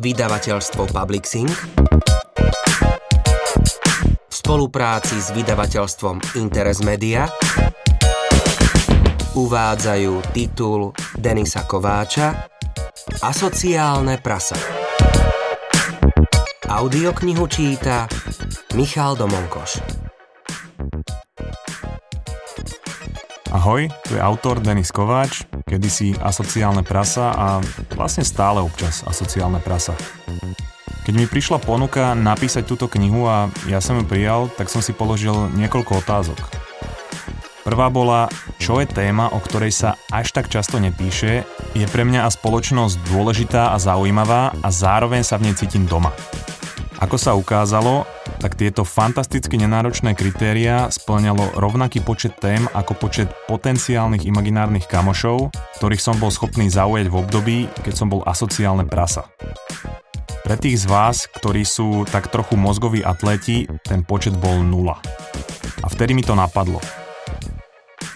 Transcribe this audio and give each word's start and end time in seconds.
vydavateľstvo 0.00 0.88
Publixing 0.88 1.52
v 4.16 4.32
spolupráci 4.32 5.20
s 5.20 5.28
vydavateľstvom 5.36 6.40
Interes 6.40 6.80
Media 6.80 7.28
uvádzajú 9.36 10.32
titul 10.32 10.96
Denisa 11.20 11.68
Kováča 11.68 12.48
Asociálne 13.20 14.16
prasa. 14.24 14.56
Audioknihu 16.64 17.44
číta 17.44 18.08
Michal 18.72 19.20
Domonkoš. 19.20 19.99
Ahoj, 23.50 23.90
tu 24.06 24.14
je 24.14 24.22
autor 24.22 24.62
Denis 24.62 24.94
Kováč, 24.94 25.42
kedysi 25.66 26.14
asociálne 26.22 26.86
prasa 26.86 27.34
a 27.34 27.46
vlastne 27.98 28.22
stále 28.22 28.62
občas 28.62 29.02
asociálne 29.02 29.58
prasa. 29.58 29.98
Keď 31.02 31.14
mi 31.18 31.26
prišla 31.26 31.58
ponuka 31.58 32.14
napísať 32.14 32.62
túto 32.62 32.86
knihu 32.86 33.26
a 33.26 33.50
ja 33.66 33.82
som 33.82 33.98
ju 33.98 34.06
prijal, 34.06 34.46
tak 34.54 34.70
som 34.70 34.78
si 34.78 34.94
položil 34.94 35.34
niekoľko 35.58 35.98
otázok. 35.98 36.38
Prvá 37.66 37.90
bola, 37.90 38.30
čo 38.62 38.78
je 38.78 38.86
téma, 38.86 39.34
o 39.34 39.42
ktorej 39.42 39.74
sa 39.74 39.98
až 40.14 40.30
tak 40.30 40.46
často 40.46 40.78
nepíše, 40.78 41.42
je 41.74 41.86
pre 41.90 42.06
mňa 42.06 42.30
a 42.30 42.30
spoločnosť 42.30 43.02
dôležitá 43.10 43.74
a 43.74 43.82
zaujímavá 43.82 44.54
a 44.62 44.68
zároveň 44.70 45.26
sa 45.26 45.42
v 45.42 45.50
nej 45.50 45.58
cítim 45.58 45.90
doma. 45.90 46.14
Ako 47.00 47.16
sa 47.16 47.32
ukázalo, 47.32 48.04
tak 48.44 48.60
tieto 48.60 48.84
fantasticky 48.84 49.56
nenáročné 49.56 50.12
kritéria 50.12 50.92
splňalo 50.92 51.56
rovnaký 51.56 52.04
počet 52.04 52.36
tém 52.36 52.68
ako 52.76 52.92
počet 52.92 53.32
potenciálnych 53.48 54.28
imaginárnych 54.28 54.84
kamošov, 54.84 55.48
ktorých 55.80 56.04
som 56.04 56.20
bol 56.20 56.28
schopný 56.28 56.68
zaujať 56.68 57.08
v 57.08 57.16
období, 57.16 57.58
keď 57.80 57.94
som 57.96 58.12
bol 58.12 58.20
asociálne 58.28 58.84
prasa. 58.84 59.32
Pre 60.44 60.56
tých 60.60 60.84
z 60.84 60.86
vás, 60.92 61.24
ktorí 61.24 61.64
sú 61.64 62.04
tak 62.04 62.28
trochu 62.28 62.60
mozgoví 62.60 63.00
atléti, 63.00 63.64
ten 63.80 64.04
počet 64.04 64.36
bol 64.36 64.60
nula. 64.60 65.00
A 65.80 65.88
vtedy 65.88 66.12
mi 66.12 66.20
to 66.20 66.36
napadlo. 66.36 66.84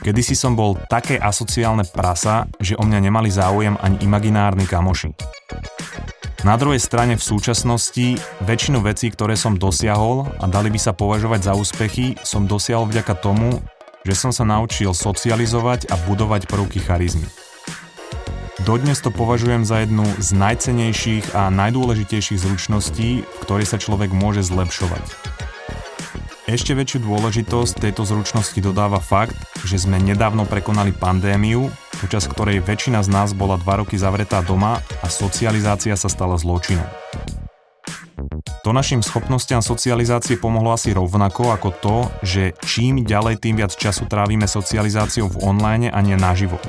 Kedysi 0.04 0.36
som 0.36 0.52
bol 0.52 0.76
také 0.92 1.16
asociálne 1.16 1.88
prasa, 1.88 2.44
že 2.60 2.76
o 2.76 2.84
mňa 2.84 3.00
nemali 3.00 3.32
záujem 3.32 3.80
ani 3.80 4.04
imaginárni 4.04 4.69
kamoši. 4.69 5.16
Na 6.45 6.61
druhej 6.61 6.77
strane 6.77 7.17
v 7.17 7.25
súčasnosti 7.25 8.20
väčšinu 8.45 8.84
vecí, 8.84 9.09
ktoré 9.09 9.33
som 9.33 9.56
dosiahol 9.56 10.28
a 10.37 10.45
dali 10.45 10.69
by 10.69 10.77
sa 10.77 10.92
považovať 10.92 11.41
za 11.41 11.53
úspechy, 11.56 12.20
som 12.20 12.45
dosiahol 12.45 12.84
vďaka 12.84 13.17
tomu, 13.17 13.64
že 14.05 14.12
som 14.12 14.28
sa 14.28 14.45
naučil 14.45 14.92
socializovať 14.92 15.89
a 15.89 15.97
budovať 16.05 16.45
prvky 16.45 16.84
charizmy. 16.84 17.25
Dodnes 18.69 19.00
to 19.00 19.09
považujem 19.09 19.65
za 19.65 19.89
jednu 19.89 20.05
z 20.20 20.37
najcenejších 20.37 21.33
a 21.33 21.48
najdôležitejších 21.48 22.37
zručností, 22.37 23.25
v 23.25 23.39
ktorej 23.41 23.65
sa 23.65 23.81
človek 23.81 24.12
môže 24.12 24.45
zlepšovať. 24.45 25.33
Ešte 26.45 26.77
väčšiu 26.77 27.09
dôležitosť 27.09 27.89
tejto 27.89 28.05
zručnosti 28.05 28.61
dodáva 28.61 29.00
fakt, 29.00 29.33
že 29.64 29.81
sme 29.81 29.97
nedávno 29.97 30.45
prekonali 30.45 30.92
pandémiu, 30.92 31.73
počas 32.05 32.28
ktorej 32.28 32.61
väčšina 32.61 33.00
z 33.00 33.09
nás 33.09 33.33
bola 33.33 33.56
dva 33.56 33.81
roky 33.81 33.97
zavretá 33.97 34.45
doma 34.45 34.77
a 35.00 35.06
socializácia 35.09 35.97
sa 35.97 36.12
stala 36.12 36.37
zločinom. 36.37 36.84
To 38.61 38.77
našim 38.77 39.00
schopnostiam 39.00 39.65
socializácie 39.65 40.37
pomohlo 40.37 40.77
asi 40.77 40.92
rovnako 40.92 41.48
ako 41.56 41.69
to, 41.81 41.97
že 42.20 42.53
čím 42.61 43.09
ďalej 43.09 43.41
tým 43.41 43.65
viac 43.65 43.72
času 43.72 44.05
trávime 44.05 44.45
socializáciou 44.45 45.33
v 45.33 45.48
online 45.48 45.89
a 45.89 46.00
nie 46.05 46.17
naživo. 46.17 46.61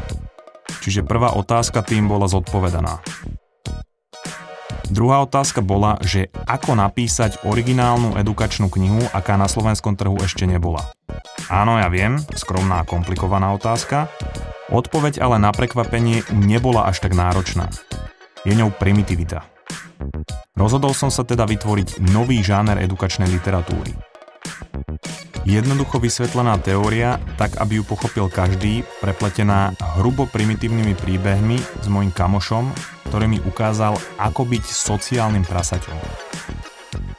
Čiže 0.88 1.04
prvá 1.04 1.36
otázka 1.36 1.84
tým 1.84 2.08
bola 2.08 2.32
zodpovedaná. 2.32 3.04
Druhá 4.96 5.28
otázka 5.28 5.60
bola, 5.60 6.00
že 6.00 6.32
ako 6.48 6.80
napísať 6.80 7.44
originálnu 7.44 8.16
edukačnú 8.16 8.72
knihu, 8.72 9.04
aká 9.12 9.36
na 9.36 9.52
slovenskom 9.52 10.00
trhu 10.00 10.16
ešte 10.24 10.48
nebola. 10.48 10.88
Áno, 11.52 11.76
ja 11.76 11.92
viem, 11.92 12.16
skromná 12.32 12.80
a 12.80 12.88
komplikovaná 12.88 13.52
otázka. 13.52 14.08
Odpoveď 14.72 15.20
ale 15.20 15.36
na 15.36 15.52
prekvapenie 15.52 16.24
nebola 16.32 16.88
až 16.88 17.04
tak 17.04 17.12
náročná. 17.12 17.68
Je 18.48 18.56
ňou 18.56 18.72
primitivita. 18.72 19.44
Rozhodol 20.56 20.96
som 20.96 21.12
sa 21.12 21.28
teda 21.28 21.44
vytvoriť 21.44 22.00
nový 22.16 22.40
žáner 22.40 22.80
edukačnej 22.80 23.28
literatúry. 23.28 23.92
Jednoducho 25.46 26.02
vysvetlená 26.02 26.58
teória, 26.58 27.22
tak 27.38 27.62
aby 27.62 27.78
ju 27.78 27.84
pochopil 27.86 28.34
každý, 28.34 28.82
prepletená 28.98 29.78
hrubo 29.94 30.26
primitívnymi 30.26 30.98
príbehmi 30.98 31.62
s 31.62 31.86
mojim 31.86 32.10
kamošom, 32.10 32.74
ktorý 33.06 33.30
mi 33.30 33.38
ukázal, 33.38 33.94
ako 34.18 34.42
byť 34.42 34.66
sociálnym 34.66 35.46
prasaťom. 35.46 36.02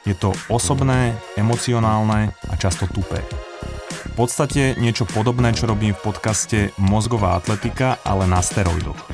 Je 0.03 0.11
to 0.11 0.35
osobné, 0.51 1.15
emocionálne 1.39 2.35
a 2.51 2.53
často 2.59 2.83
tupé. 2.91 3.23
V 4.11 4.13
podstate 4.19 4.75
niečo 4.75 5.07
podobné, 5.07 5.55
čo 5.55 5.71
robím 5.71 5.95
v 5.95 6.11
podcaste 6.11 6.75
Mozgová 6.75 7.39
atletika, 7.39 7.95
ale 8.03 8.27
na 8.27 8.43
steroidoch. 8.43 9.07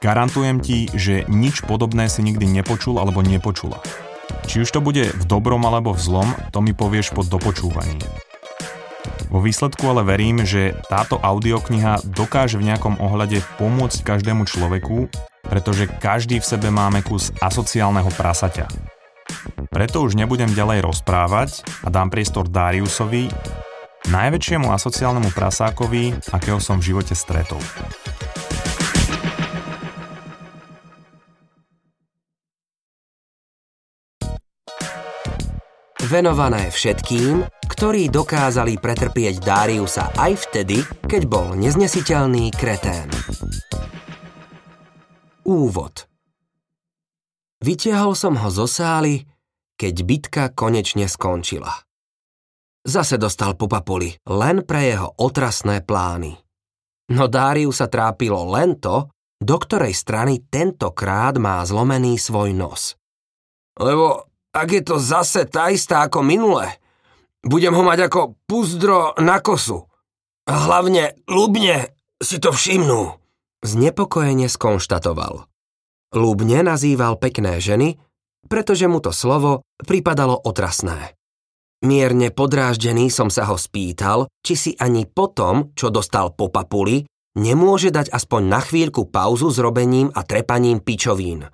Garantujem 0.00 0.56
ti, 0.64 0.88
že 0.96 1.28
nič 1.28 1.68
podobné 1.68 2.08
si 2.08 2.24
nikdy 2.24 2.48
nepočul 2.48 2.96
alebo 2.96 3.20
nepočula. 3.20 3.84
Či 4.46 4.62
už 4.62 4.70
to 4.74 4.80
bude 4.82 5.12
v 5.12 5.24
dobrom 5.24 5.62
alebo 5.64 5.94
v 5.94 6.00
zlom, 6.02 6.28
to 6.50 6.58
mi 6.60 6.74
povieš 6.74 7.14
pod 7.14 7.30
dopočúvaním. 7.30 8.02
Vo 9.32 9.40
výsledku 9.40 9.88
ale 9.88 10.04
verím, 10.04 10.44
že 10.44 10.76
táto 10.92 11.16
audiokniha 11.16 12.04
dokáže 12.04 12.60
v 12.60 12.68
nejakom 12.68 13.00
ohľade 13.00 13.40
pomôcť 13.56 14.04
každému 14.04 14.44
človeku, 14.44 15.08
pretože 15.48 15.88
každý 15.88 16.36
v 16.36 16.48
sebe 16.52 16.68
máme 16.68 17.00
kus 17.00 17.32
asociálneho 17.40 18.12
prasaťa. 18.12 18.68
Preto 19.72 20.04
už 20.04 20.20
nebudem 20.20 20.52
ďalej 20.52 20.84
rozprávať 20.84 21.64
a 21.80 21.88
dám 21.88 22.12
priestor 22.12 22.44
Dariusovi, 22.44 23.32
najväčšiemu 24.12 24.68
asociálnemu 24.68 25.32
prasákovi, 25.32 26.12
akého 26.28 26.60
som 26.60 26.76
v 26.76 26.92
živote 26.92 27.16
stretol. 27.16 27.60
Venované 36.12 36.68
všetkým, 36.68 37.40
ktorí 37.72 38.12
dokázali 38.12 38.76
pretrpieť 38.76 39.40
Dariusa 39.40 40.12
aj 40.20 40.44
vtedy, 40.44 40.84
keď 41.08 41.22
bol 41.24 41.56
neznesiteľný 41.56 42.52
kretén. 42.52 43.08
Úvod 45.48 46.04
Vytiahol 47.64 48.12
som 48.12 48.36
ho 48.36 48.52
zo 48.52 48.68
sály, 48.68 49.24
keď 49.80 49.94
bitka 50.04 50.44
konečne 50.52 51.08
skončila. 51.08 51.72
Zase 52.84 53.16
dostal 53.16 53.56
po 53.56 53.64
papuli, 53.64 54.12
len 54.28 54.68
pre 54.68 54.92
jeho 54.92 55.16
otrasné 55.16 55.80
plány. 55.80 56.36
No 57.14 57.24
Dáriu 57.30 57.72
sa 57.72 57.88
trápilo 57.88 58.52
len 58.52 58.76
to, 58.76 59.08
do 59.40 59.56
ktorej 59.56 59.96
strany 59.96 60.44
tentokrát 60.44 61.40
má 61.40 61.62
zlomený 61.64 62.20
svoj 62.20 62.52
nos. 62.52 63.00
Lebo 63.78 64.31
ak 64.52 64.68
je 64.68 64.82
to 64.84 64.96
zase 65.00 65.48
tá 65.48 65.72
istá 65.72 66.04
ako 66.04 66.20
minule, 66.20 66.68
budem 67.42 67.72
ho 67.72 67.82
mať 67.82 68.08
ako 68.08 68.36
puzdro 68.44 69.16
na 69.18 69.40
kosu. 69.40 69.88
Hlavne 70.44 71.16
ľubne 71.26 71.96
si 72.20 72.38
to 72.38 72.52
všimnú. 72.52 73.16
Znepokojene 73.62 74.46
skonštatoval. 74.50 75.48
Ľubne 76.12 76.66
nazýval 76.66 77.16
pekné 77.16 77.62
ženy, 77.62 77.96
pretože 78.50 78.84
mu 78.90 79.00
to 79.00 79.14
slovo 79.14 79.64
pripadalo 79.80 80.36
otrasné. 80.36 81.16
Mierne 81.82 82.30
podráždený 82.30 83.10
som 83.10 83.26
sa 83.26 83.48
ho 83.50 83.58
spýtal, 83.58 84.30
či 84.44 84.54
si 84.54 84.70
ani 84.78 85.02
po 85.02 85.30
tom, 85.32 85.74
čo 85.74 85.90
dostal 85.90 86.30
po 86.30 86.46
papuli, 86.46 87.02
nemôže 87.34 87.90
dať 87.90 88.12
aspoň 88.14 88.42
na 88.46 88.60
chvíľku 88.62 89.10
pauzu 89.10 89.50
s 89.50 89.58
robením 89.58 90.12
a 90.14 90.22
trepaním 90.22 90.78
pičovín. 90.78 91.50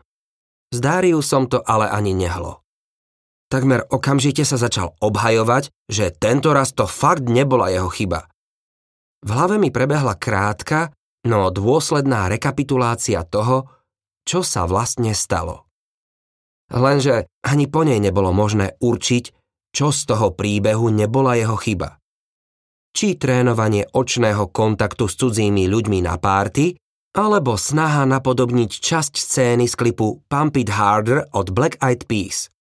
Z 0.68 0.84
som 1.24 1.48
to 1.48 1.64
ale 1.64 1.88
ani 1.88 2.12
nehlo. 2.12 2.60
Takmer 3.48 3.88
okamžite 3.88 4.44
sa 4.44 4.60
začal 4.60 4.92
obhajovať, 5.00 5.72
že 5.88 6.12
tento 6.12 6.52
raz 6.52 6.76
to 6.76 6.84
fakt 6.84 7.24
nebola 7.32 7.72
jeho 7.72 7.88
chyba. 7.88 8.28
V 9.24 9.28
hlave 9.32 9.56
mi 9.56 9.72
prebehla 9.72 10.20
krátka, 10.20 10.92
no 11.24 11.48
dôsledná 11.48 12.28
rekapitulácia 12.28 13.24
toho, 13.24 13.72
čo 14.28 14.44
sa 14.44 14.68
vlastne 14.68 15.16
stalo. 15.16 15.64
Lenže 16.68 17.32
ani 17.40 17.64
po 17.64 17.88
nej 17.88 17.96
nebolo 17.96 18.28
možné 18.28 18.76
určiť, 18.76 19.24
čo 19.72 19.88
z 19.88 20.00
toho 20.04 20.36
príbehu 20.36 20.92
nebola 20.92 21.32
jeho 21.40 21.56
chyba. 21.56 21.96
Či 22.92 23.16
trénovanie 23.16 23.88
očného 23.88 24.52
kontaktu 24.52 25.08
s 25.08 25.16
cudzími 25.16 25.64
ľuďmi 25.64 26.04
na 26.04 26.20
párty, 26.20 26.76
alebo 27.16 27.56
snaha 27.56 28.04
napodobniť 28.04 28.70
časť 28.84 29.12
scény 29.16 29.64
z 29.64 29.74
klipu 29.74 30.20
Pump 30.28 30.60
It 30.60 30.68
Harder 30.68 31.24
od 31.32 31.48
Black 31.56 31.80
Eyed 31.80 32.04
Peas. 32.04 32.52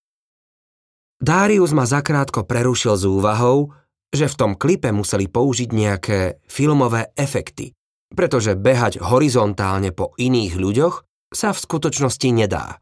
Darius 1.17 1.73
ma 1.73 1.89
zakrátko 1.89 2.45
prerušil 2.45 2.93
s 2.93 3.03
úvahou, 3.09 3.73
že 4.13 4.29
v 4.29 4.37
tom 4.37 4.51
klipe 4.53 4.93
museli 4.93 5.25
použiť 5.25 5.69
nejaké 5.73 6.19
filmové 6.45 7.11
efekty, 7.17 7.73
pretože 8.13 8.53
behať 8.53 9.01
horizontálne 9.01 9.91
po 9.91 10.13
iných 10.15 10.53
ľuďoch 10.55 10.95
sa 11.33 11.51
v 11.51 11.59
skutočnosti 11.59 12.29
nedá. 12.31 12.79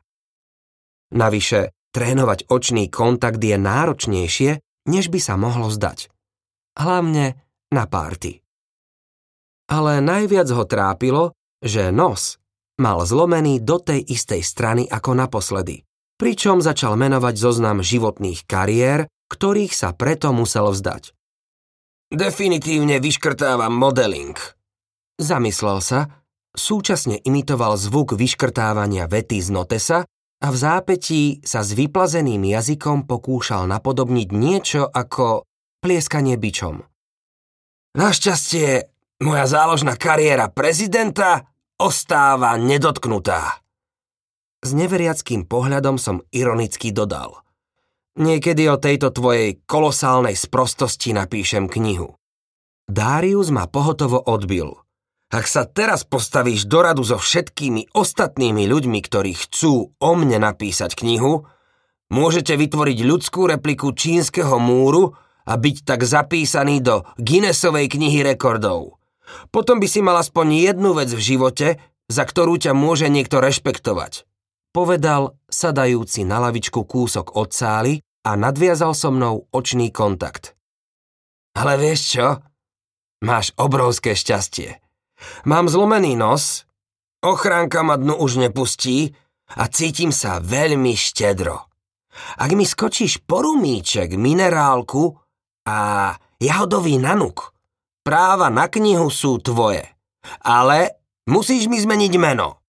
Navyše, 1.15 1.71
trénovať 1.95 2.51
očný 2.51 2.91
kontakt 2.91 3.39
je 3.39 3.55
náročnejšie, 3.55 4.51
než 4.91 5.07
by 5.07 5.19
sa 5.23 5.39
mohlo 5.39 5.71
zdať. 5.71 6.11
Hlavne 6.75 7.39
na 7.71 7.83
párty. 7.87 8.43
Ale 9.71 10.03
najviac 10.03 10.45
ho 10.51 10.67
trápilo, 10.67 11.33
že 11.63 11.89
nos 11.89 12.37
mal 12.77 13.01
zlomený 13.01 13.63
do 13.63 13.79
tej 13.79 14.03
istej 14.03 14.43
strany 14.43 14.83
ako 14.85 15.15
naposledy, 15.15 15.84
pričom 16.15 16.63
začal 16.63 16.95
menovať 16.95 17.35
zoznam 17.35 17.83
životných 17.83 18.47
kariér, 18.47 19.07
ktorých 19.31 19.73
sa 19.73 19.91
preto 19.91 20.31
musel 20.31 20.71
vzdať. 20.71 21.11
Definitívne 22.13 23.01
vyškrtávam 23.01 23.73
modeling. 23.73 24.37
Zamyslel 25.17 25.81
sa, 25.81 26.23
súčasne 26.53 27.19
imitoval 27.19 27.75
zvuk 27.75 28.13
vyškrtávania 28.13 29.09
vety 29.09 29.41
z 29.41 29.49
notesa 29.49 29.99
a 30.39 30.47
v 30.51 30.57
zápetí 30.57 31.23
sa 31.41 31.65
s 31.65 31.73
vyplazeným 31.73 32.45
jazykom 32.45 33.09
pokúšal 33.09 33.65
napodobniť 33.65 34.27
niečo 34.29 34.85
ako 34.85 35.49
plieskanie 35.81 36.37
bičom. 36.37 36.85
Našťastie, 37.95 38.91
moja 39.23 39.45
záložná 39.47 39.95
kariéra 39.95 40.51
prezidenta 40.51 41.47
ostáva 41.79 42.59
nedotknutá. 42.59 43.64
S 44.65 44.73
neveriackým 44.73 45.45
pohľadom 45.45 46.01
som 46.01 46.25
ironicky 46.33 46.89
dodal. 46.89 47.45
Niekedy 48.17 48.65
o 48.65 48.81
tejto 48.81 49.13
tvojej 49.13 49.61
kolosálnej 49.69 50.33
sprostosti 50.33 51.13
napíšem 51.13 51.69
knihu. 51.69 52.17
Darius 52.89 53.53
ma 53.53 53.69
pohotovo 53.69 54.17
odbil. 54.17 54.73
Ak 55.29 55.45
sa 55.45 55.69
teraz 55.69 56.01
postavíš 56.01 56.65
do 56.65 56.81
radu 56.81 57.05
so 57.05 57.21
všetkými 57.21 57.93
ostatnými 57.93 58.65
ľuďmi, 58.65 58.99
ktorí 59.05 59.37
chcú 59.37 59.93
o 59.93 60.11
mne 60.17 60.41
napísať 60.41 60.97
knihu, 60.97 61.45
môžete 62.09 62.57
vytvoriť 62.57 62.97
ľudskú 63.05 63.45
repliku 63.45 63.93
čínskeho 63.93 64.57
múru 64.57 65.13
a 65.45 65.53
byť 65.61 65.77
tak 65.85 66.01
zapísaný 66.09 66.81
do 66.81 67.05
Guinnessovej 67.21 67.85
knihy 67.85 68.25
rekordov. 68.25 68.97
Potom 69.53 69.77
by 69.77 69.85
si 69.85 70.01
mal 70.01 70.17
aspoň 70.17 70.73
jednu 70.73 70.97
vec 70.97 71.13
v 71.13 71.21
živote, 71.21 71.67
za 72.09 72.23
ktorú 72.25 72.57
ťa 72.57 72.73
môže 72.73 73.05
niekto 73.13 73.37
rešpektovať. 73.37 74.25
Povedal, 74.75 75.39
sadajúci 75.47 76.27
na 76.27 76.43
lavičku 76.43 76.83
kúsok 76.83 77.39
od 77.39 77.55
sály 77.55 78.03
a 78.27 78.35
nadviazal 78.35 78.91
so 78.91 79.07
mnou 79.07 79.47
očný 79.55 79.87
kontakt. 79.95 80.51
Ale 81.55 81.79
vieš 81.79 82.19
čo? 82.19 82.27
Máš 83.23 83.55
obrovské 83.55 84.19
šťastie. 84.19 84.83
Mám 85.47 85.71
zlomený 85.71 86.19
nos, 86.19 86.67
ochránka 87.23 87.87
ma 87.87 87.95
dnu 87.95 88.19
už 88.19 88.43
nepustí 88.43 89.15
a 89.55 89.71
cítim 89.71 90.11
sa 90.11 90.43
veľmi 90.43 90.91
štedro. 90.91 91.71
Ak 92.35 92.51
mi 92.51 92.67
skočíš 92.67 93.23
porumíček, 93.23 94.19
minerálku 94.19 95.15
a 95.71 96.11
jahodový 96.43 96.99
nanuk, 96.99 97.55
Práva 98.05 98.53
na 98.53 98.69
knihu 98.69 99.09
sú 99.09 99.41
tvoje. 99.41 99.81
Ale 100.45 101.01
musíš 101.25 101.65
mi 101.65 101.81
zmeniť 101.81 102.13
meno. 102.21 102.61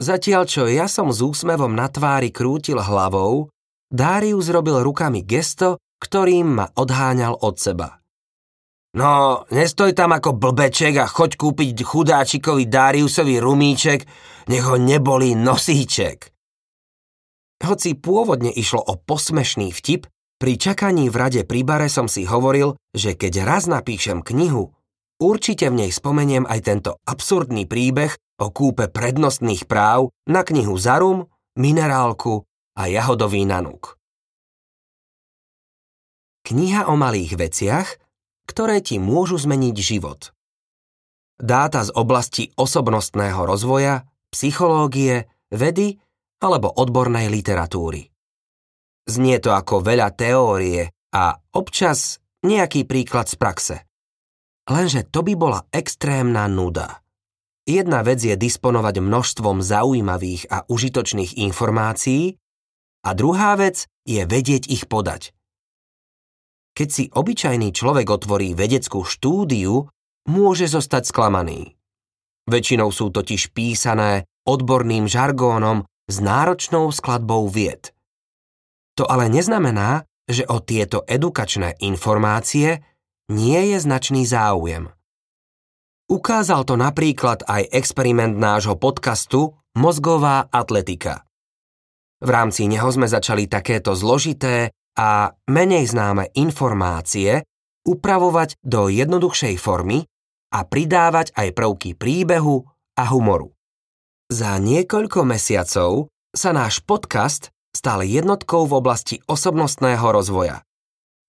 Zatiaľ, 0.00 0.48
čo 0.48 0.64
ja 0.64 0.88
som 0.88 1.12
s 1.12 1.20
úsmevom 1.20 1.76
na 1.76 1.92
tvári 1.92 2.32
krútil 2.32 2.80
hlavou, 2.80 3.52
Darius 3.92 4.48
robil 4.48 4.80
rukami 4.80 5.20
gesto, 5.20 5.76
ktorým 6.00 6.56
ma 6.56 6.66
odháňal 6.72 7.36
od 7.36 7.60
seba. 7.60 8.00
No, 8.96 9.44
nestoj 9.52 9.92
tam 9.92 10.16
ako 10.16 10.40
blbeček 10.40 10.98
a 10.98 11.06
choď 11.06 11.36
kúpiť 11.36 11.84
chudáčikovi 11.84 12.64
Dariusovi 12.66 13.38
rumíček, 13.38 14.00
nech 14.48 14.64
ho 14.64 14.80
nebolí 14.80 15.36
nosíček. 15.36 16.32
Hoci 17.60 17.92
pôvodne 17.92 18.48
išlo 18.50 18.80
o 18.80 18.96
posmešný 18.96 19.68
vtip, 19.70 20.08
pri 20.40 20.56
čakaní 20.56 21.12
v 21.12 21.16
rade 21.20 21.42
pri 21.44 21.60
bare 21.60 21.92
som 21.92 22.08
si 22.08 22.24
hovoril, 22.24 22.72
že 22.96 23.12
keď 23.12 23.44
raz 23.44 23.68
napíšem 23.68 24.24
knihu, 24.24 24.72
určite 25.20 25.68
v 25.68 25.84
nej 25.84 25.90
spomeniem 25.92 26.48
aj 26.48 26.60
tento 26.64 26.90
absurdný 27.04 27.68
príbeh 27.68 28.16
o 28.40 28.48
kúpe 28.48 28.88
prednostných 28.88 29.68
práv 29.68 30.08
na 30.24 30.40
knihu 30.40 30.74
Zarum, 30.80 31.28
Minerálku 31.60 32.42
a 32.80 32.88
Jahodový 32.88 33.44
nanúk. 33.44 34.00
Kniha 36.48 36.88
o 36.88 36.96
malých 36.96 37.36
veciach, 37.36 37.88
ktoré 38.48 38.80
ti 38.80 38.96
môžu 38.96 39.36
zmeniť 39.36 39.76
život. 39.76 40.32
Dáta 41.36 41.84
z 41.84 41.92
oblasti 41.92 42.50
osobnostného 42.56 43.44
rozvoja, 43.44 44.08
psychológie, 44.32 45.28
vedy 45.52 46.00
alebo 46.40 46.72
odbornej 46.72 47.28
literatúry. 47.28 48.08
Znie 49.08 49.36
to 49.40 49.52
ako 49.52 49.84
veľa 49.84 50.12
teórie 50.16 50.88
a 51.12 51.36
občas 51.56 52.20
nejaký 52.44 52.88
príklad 52.88 53.28
z 53.28 53.36
praxe. 53.36 53.76
Lenže 54.70 55.08
to 55.08 55.26
by 55.26 55.34
bola 55.34 55.60
extrémna 55.74 56.46
nuda. 56.46 57.02
Jedna 57.68 58.00
vec 58.04 58.20
je 58.24 58.34
disponovať 58.34 59.04
množstvom 59.04 59.60
zaujímavých 59.60 60.48
a 60.48 60.64
užitočných 60.68 61.38
informácií 61.40 62.40
a 63.04 63.10
druhá 63.12 63.56
vec 63.56 63.88
je 64.08 64.24
vedieť 64.24 64.68
ich 64.68 64.84
podať. 64.88 65.32
Keď 66.74 66.88
si 66.88 67.04
obyčajný 67.12 67.74
človek 67.74 68.08
otvorí 68.08 68.56
vedeckú 68.56 69.04
štúdiu, 69.04 69.90
môže 70.24 70.66
zostať 70.70 71.10
sklamaný. 71.10 71.76
Väčšinou 72.48 72.88
sú 72.90 73.12
totiž 73.12 73.52
písané 73.52 74.24
odborným 74.48 75.04
žargónom 75.06 75.84
s 76.10 76.16
náročnou 76.18 76.88
skladbou 76.90 77.46
vied– 77.46 77.92
to 79.00 79.08
ale 79.08 79.32
neznamená, 79.32 80.04
že 80.28 80.44
o 80.44 80.60
tieto 80.60 81.08
edukačné 81.08 81.80
informácie 81.80 82.84
nie 83.32 83.60
je 83.72 83.80
značný 83.80 84.28
záujem. 84.28 84.92
Ukázal 86.10 86.66
to 86.66 86.74
napríklad 86.74 87.46
aj 87.46 87.70
experiment 87.70 88.34
nášho 88.34 88.74
podcastu 88.74 89.54
Mozgová 89.78 90.50
atletika. 90.50 91.22
V 92.18 92.26
rámci 92.26 92.66
neho 92.66 92.90
sme 92.90 93.06
začali 93.06 93.46
takéto 93.46 93.94
zložité 93.94 94.74
a 94.98 95.30
menej 95.46 95.86
známe 95.86 96.34
informácie 96.34 97.46
upravovať 97.86 98.58
do 98.58 98.90
jednoduchšej 98.90 99.54
formy 99.62 100.02
a 100.50 100.66
pridávať 100.66 101.30
aj 101.38 101.54
prvky 101.54 101.94
príbehu 101.94 102.66
a 102.98 103.06
humoru. 103.06 103.54
Za 104.34 104.58
niekoľko 104.58 105.22
mesiacov 105.22 106.10
sa 106.34 106.50
náš 106.50 106.82
podcast 106.82 107.54
stal 107.70 108.02
jednotkou 108.02 108.66
v 108.66 108.82
oblasti 108.82 109.22
osobnostného 109.30 110.10
rozvoja. 110.10 110.66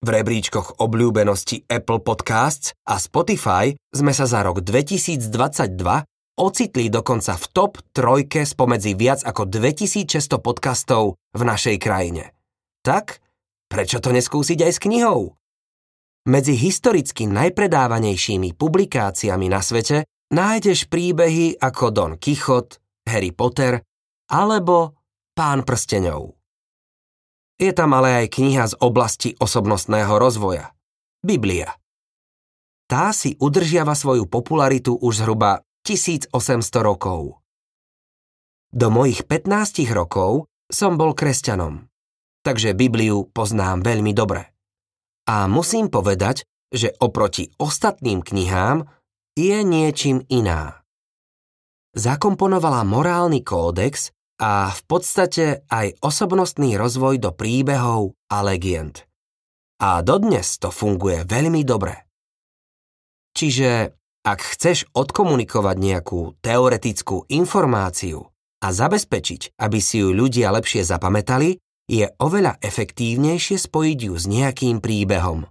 V 0.02 0.10
rebríčkoch 0.10 0.82
obľúbenosti 0.82 1.70
Apple 1.70 2.02
Podcasts 2.02 2.74
a 2.90 2.98
Spotify 2.98 3.70
sme 3.94 4.18
sa 4.18 4.26
za 4.26 4.42
rok 4.42 4.66
2022 4.66 5.30
ocitli 6.42 6.90
dokonca 6.90 7.38
v 7.38 7.46
top 7.54 7.78
trojke 7.94 8.42
spomedzi 8.42 8.98
viac 8.98 9.22
ako 9.22 9.46
2600 9.46 10.42
podcastov 10.42 11.22
v 11.38 11.42
našej 11.46 11.78
krajine. 11.78 12.34
Tak, 12.82 13.22
prečo 13.70 14.02
to 14.02 14.10
neskúsiť 14.10 14.66
aj 14.66 14.72
s 14.74 14.80
knihou? 14.82 15.38
Medzi 16.26 16.58
historicky 16.58 17.30
najpredávanejšími 17.30 18.58
publikáciami 18.58 19.54
na 19.54 19.62
svete 19.62 20.10
nájdeš 20.34 20.90
príbehy 20.90 21.62
ako 21.62 21.94
Don 21.94 22.14
Quixote, 22.18 22.82
Harry 23.06 23.30
Potter 23.38 23.78
alebo 24.34 24.98
Pán 25.38 25.62
prsteňov. 25.62 26.41
Je 27.62 27.70
tam 27.78 27.94
ale 27.94 28.26
aj 28.26 28.34
kniha 28.34 28.66
z 28.66 28.76
oblasti 28.82 29.38
osobnostného 29.38 30.18
rozvoja. 30.18 30.74
Biblia. 31.22 31.78
Tá 32.90 33.14
si 33.14 33.38
udržiava 33.38 33.94
svoju 33.94 34.26
popularitu 34.26 34.98
už 34.98 35.22
zhruba 35.22 35.62
1800 35.86 36.34
rokov. 36.82 37.38
Do 38.74 38.90
mojich 38.90 39.30
15 39.30 39.86
rokov 39.94 40.50
som 40.74 40.98
bol 40.98 41.14
kresťanom, 41.14 41.86
takže 42.42 42.74
Bibliu 42.74 43.30
poznám 43.30 43.86
veľmi 43.86 44.10
dobre. 44.10 44.58
A 45.30 45.46
musím 45.46 45.94
povedať, 45.94 46.42
že 46.74 46.98
oproti 46.98 47.54
ostatným 47.62 48.26
knihám 48.26 48.90
je 49.38 49.62
niečím 49.62 50.26
iná. 50.34 50.82
Zakomponovala 51.94 52.82
morálny 52.88 53.46
kódex, 53.46 54.10
a 54.42 54.74
v 54.74 54.82
podstate 54.90 55.62
aj 55.70 56.02
osobnostný 56.02 56.74
rozvoj 56.74 57.22
do 57.22 57.30
príbehov 57.30 58.18
a 58.34 58.42
legend. 58.42 59.06
A 59.78 60.02
dodnes 60.02 60.58
to 60.58 60.74
funguje 60.74 61.22
veľmi 61.30 61.62
dobre. 61.62 62.10
Čiže 63.38 63.94
ak 64.26 64.40
chceš 64.58 64.90
odkomunikovať 64.94 65.78
nejakú 65.78 66.42
teoretickú 66.42 67.30
informáciu 67.30 68.22
a 68.62 68.68
zabezpečiť, 68.70 69.58
aby 69.58 69.80
si 69.82 70.02
ju 70.02 70.14
ľudia 70.14 70.54
lepšie 70.54 70.86
zapamätali, 70.86 71.58
je 71.90 72.06
oveľa 72.22 72.62
efektívnejšie 72.62 73.58
spojiť 73.58 74.00
ju 74.10 74.14
s 74.14 74.26
nejakým 74.30 74.78
príbehom. 74.82 75.50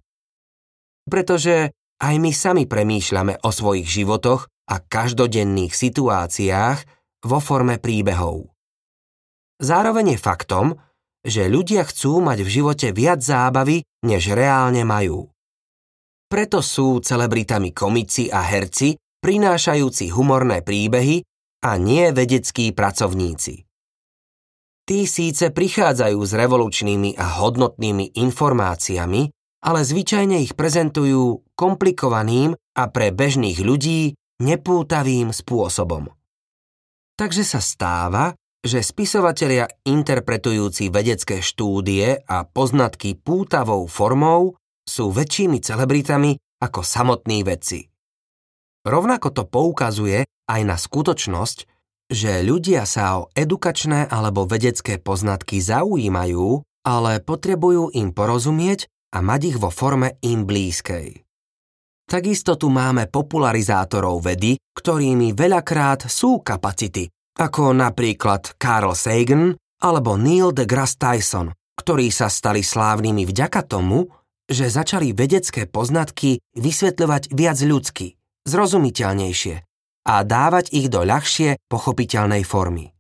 Pretože 1.11 1.75
aj 1.99 2.15
my 2.23 2.31
sami 2.31 2.65
premýšľame 2.71 3.43
o 3.43 3.51
svojich 3.51 3.87
životoch 3.87 4.47
a 4.71 4.79
každodenných 4.79 5.75
situáciách 5.75 6.79
vo 7.27 7.39
forme 7.43 7.83
príbehov. 7.83 8.47
Zároveň 9.61 10.17
je 10.17 10.19
faktom, 10.19 10.67
že 11.21 11.53
ľudia 11.53 11.85
chcú 11.85 12.25
mať 12.25 12.39
v 12.41 12.49
živote 12.49 12.89
viac 12.97 13.21
zábavy, 13.21 13.85
než 14.09 14.33
reálne 14.33 14.89
majú. 14.89 15.29
Preto 16.33 16.65
sú 16.65 17.05
celebritami 17.05 17.77
komici 17.77 18.33
a 18.33 18.41
herci, 18.41 18.97
prinášajúci 19.21 20.09
humorné 20.17 20.65
príbehy 20.65 21.21
a 21.61 21.77
nie 21.77 22.09
vedeckí 22.09 22.73
pracovníci. 22.73 23.69
Tí 24.89 24.99
síce 25.05 25.53
prichádzajú 25.53 26.19
s 26.25 26.33
revolučnými 26.33 27.21
a 27.21 27.45
hodnotnými 27.45 28.17
informáciami, 28.17 29.23
ale 29.61 29.81
zvyčajne 29.85 30.41
ich 30.41 30.57
prezentujú 30.57 31.45
komplikovaným 31.53 32.57
a 32.57 32.83
pre 32.89 33.13
bežných 33.13 33.61
ľudí 33.61 34.17
nepútavým 34.41 35.37
spôsobom. 35.37 36.09
Takže 37.21 37.45
sa 37.45 37.61
stáva, 37.61 38.33
že 38.61 38.85
spisovatelia 38.85 39.65
interpretujúci 39.89 40.93
vedecké 40.93 41.41
štúdie 41.41 42.21
a 42.29 42.45
poznatky 42.45 43.17
pútavou 43.17 43.89
formou 43.89 44.61
sú 44.85 45.09
väčšími 45.09 45.65
celebritami 45.65 46.37
ako 46.61 46.81
samotní 46.85 47.41
vedci. 47.41 47.89
Rovnako 48.85 49.29
to 49.33 49.43
poukazuje 49.49 50.29
aj 50.29 50.61
na 50.65 50.77
skutočnosť, 50.77 51.59
že 52.11 52.43
ľudia 52.45 52.85
sa 52.85 53.23
o 53.23 53.29
edukačné 53.33 54.09
alebo 54.11 54.45
vedecké 54.45 55.01
poznatky 55.01 55.63
zaujímajú, 55.63 56.61
ale 56.85 57.23
potrebujú 57.23 57.95
im 57.97 58.13
porozumieť 58.13 58.89
a 59.15 59.23
mať 59.25 59.41
ich 59.55 59.59
vo 59.61 59.71
forme 59.73 60.21
im 60.25 60.45
blízkej. 60.45 61.23
Takisto 62.11 62.59
tu 62.59 62.67
máme 62.67 63.07
popularizátorov 63.07 64.27
vedy, 64.27 64.59
ktorými 64.75 65.31
veľakrát 65.31 66.11
sú 66.11 66.43
kapacity, 66.43 67.07
ako 67.41 67.73
napríklad 67.73 68.61
Carl 68.61 68.93
Sagan 68.93 69.57
alebo 69.81 70.21
Neil 70.21 70.53
deGrasse 70.53 71.01
Tyson, 71.01 71.57
ktorí 71.81 72.13
sa 72.13 72.29
stali 72.29 72.61
slávnymi 72.61 73.25
vďaka 73.25 73.65
tomu, 73.65 74.13
že 74.45 74.69
začali 74.69 75.17
vedecké 75.17 75.65
poznatky 75.65 76.45
vysvetľovať 76.53 77.33
viac 77.33 77.59
ľudsky, 77.65 78.21
zrozumiteľnejšie 78.45 79.55
a 80.05 80.15
dávať 80.21 80.69
ich 80.77 80.93
do 80.93 81.01
ľahšie 81.01 81.57
pochopiteľnej 81.73 82.45
formy. 82.45 82.93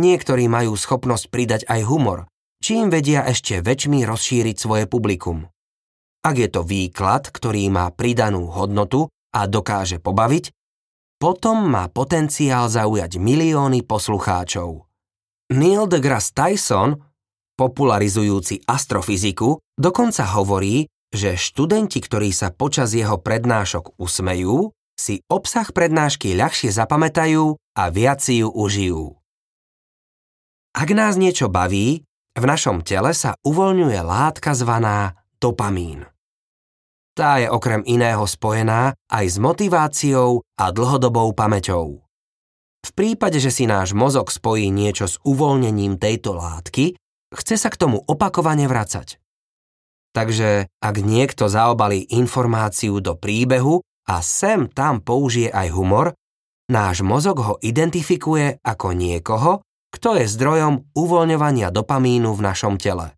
Niektorí 0.00 0.48
majú 0.48 0.72
schopnosť 0.72 1.28
pridať 1.28 1.62
aj 1.68 1.84
humor, 1.84 2.24
čím 2.64 2.88
vedia 2.88 3.28
ešte 3.28 3.60
väčšmi 3.60 4.08
rozšíriť 4.08 4.56
svoje 4.56 4.84
publikum. 4.88 5.52
Ak 6.24 6.38
je 6.40 6.48
to 6.48 6.64
výklad, 6.64 7.28
ktorý 7.28 7.68
má 7.68 7.90
pridanú 7.92 8.48
hodnotu 8.48 9.12
a 9.34 9.44
dokáže 9.44 9.98
pobaviť, 9.98 10.54
potom 11.22 11.70
má 11.70 11.86
potenciál 11.86 12.66
zaujať 12.66 13.22
milióny 13.22 13.86
poslucháčov. 13.86 14.90
Neil 15.54 15.86
deGrasse 15.86 16.34
Tyson, 16.34 16.98
popularizujúci 17.54 18.66
astrofyziku, 18.66 19.62
dokonca 19.78 20.26
hovorí, 20.34 20.90
že 21.14 21.38
študenti, 21.38 22.02
ktorí 22.02 22.34
sa 22.34 22.50
počas 22.50 22.90
jeho 22.90 23.22
prednášok 23.22 23.94
usmejú, 24.02 24.74
si 24.98 25.22
obsah 25.30 25.70
prednášky 25.70 26.34
ľahšie 26.34 26.74
zapamätajú 26.74 27.54
a 27.54 27.82
viac 27.94 28.18
si 28.18 28.42
ju 28.42 28.50
užijú. 28.50 29.14
Ak 30.74 30.90
nás 30.90 31.14
niečo 31.14 31.46
baví, 31.46 32.02
v 32.34 32.44
našom 32.48 32.82
tele 32.82 33.14
sa 33.14 33.38
uvoľňuje 33.46 34.00
látka 34.02 34.58
zvaná 34.58 35.14
dopamín. 35.38 36.11
Tá 37.12 37.36
je 37.36 37.48
okrem 37.52 37.84
iného 37.84 38.24
spojená 38.24 38.96
aj 39.12 39.24
s 39.28 39.36
motiváciou 39.36 40.40
a 40.56 40.72
dlhodobou 40.72 41.36
pamäťou. 41.36 42.00
V 42.82 42.90
prípade, 42.96 43.36
že 43.36 43.52
si 43.52 43.68
náš 43.68 43.92
mozog 43.92 44.32
spojí 44.32 44.72
niečo 44.72 45.04
s 45.04 45.20
uvoľnením 45.20 46.00
tejto 46.00 46.32
látky, 46.32 46.96
chce 47.36 47.54
sa 47.60 47.68
k 47.68 47.76
tomu 47.76 48.00
opakovane 48.00 48.64
vracať. 48.64 49.20
Takže 50.12 50.72
ak 50.80 50.96
niekto 51.04 51.52
zaobalí 51.52 52.16
informáciu 52.16 53.00
do 53.04 53.16
príbehu 53.16 53.84
a 54.08 54.24
sem 54.24 54.68
tam 54.72 55.04
použije 55.04 55.52
aj 55.52 55.68
humor, 55.72 56.16
náš 56.72 57.04
mozog 57.04 57.36
ho 57.44 57.54
identifikuje 57.60 58.56
ako 58.64 58.96
niekoho, 58.96 59.60
kto 59.92 60.16
je 60.16 60.24
zdrojom 60.32 60.96
uvoľňovania 60.96 61.68
dopamínu 61.68 62.32
v 62.32 62.40
našom 62.40 62.80
tele. 62.80 63.12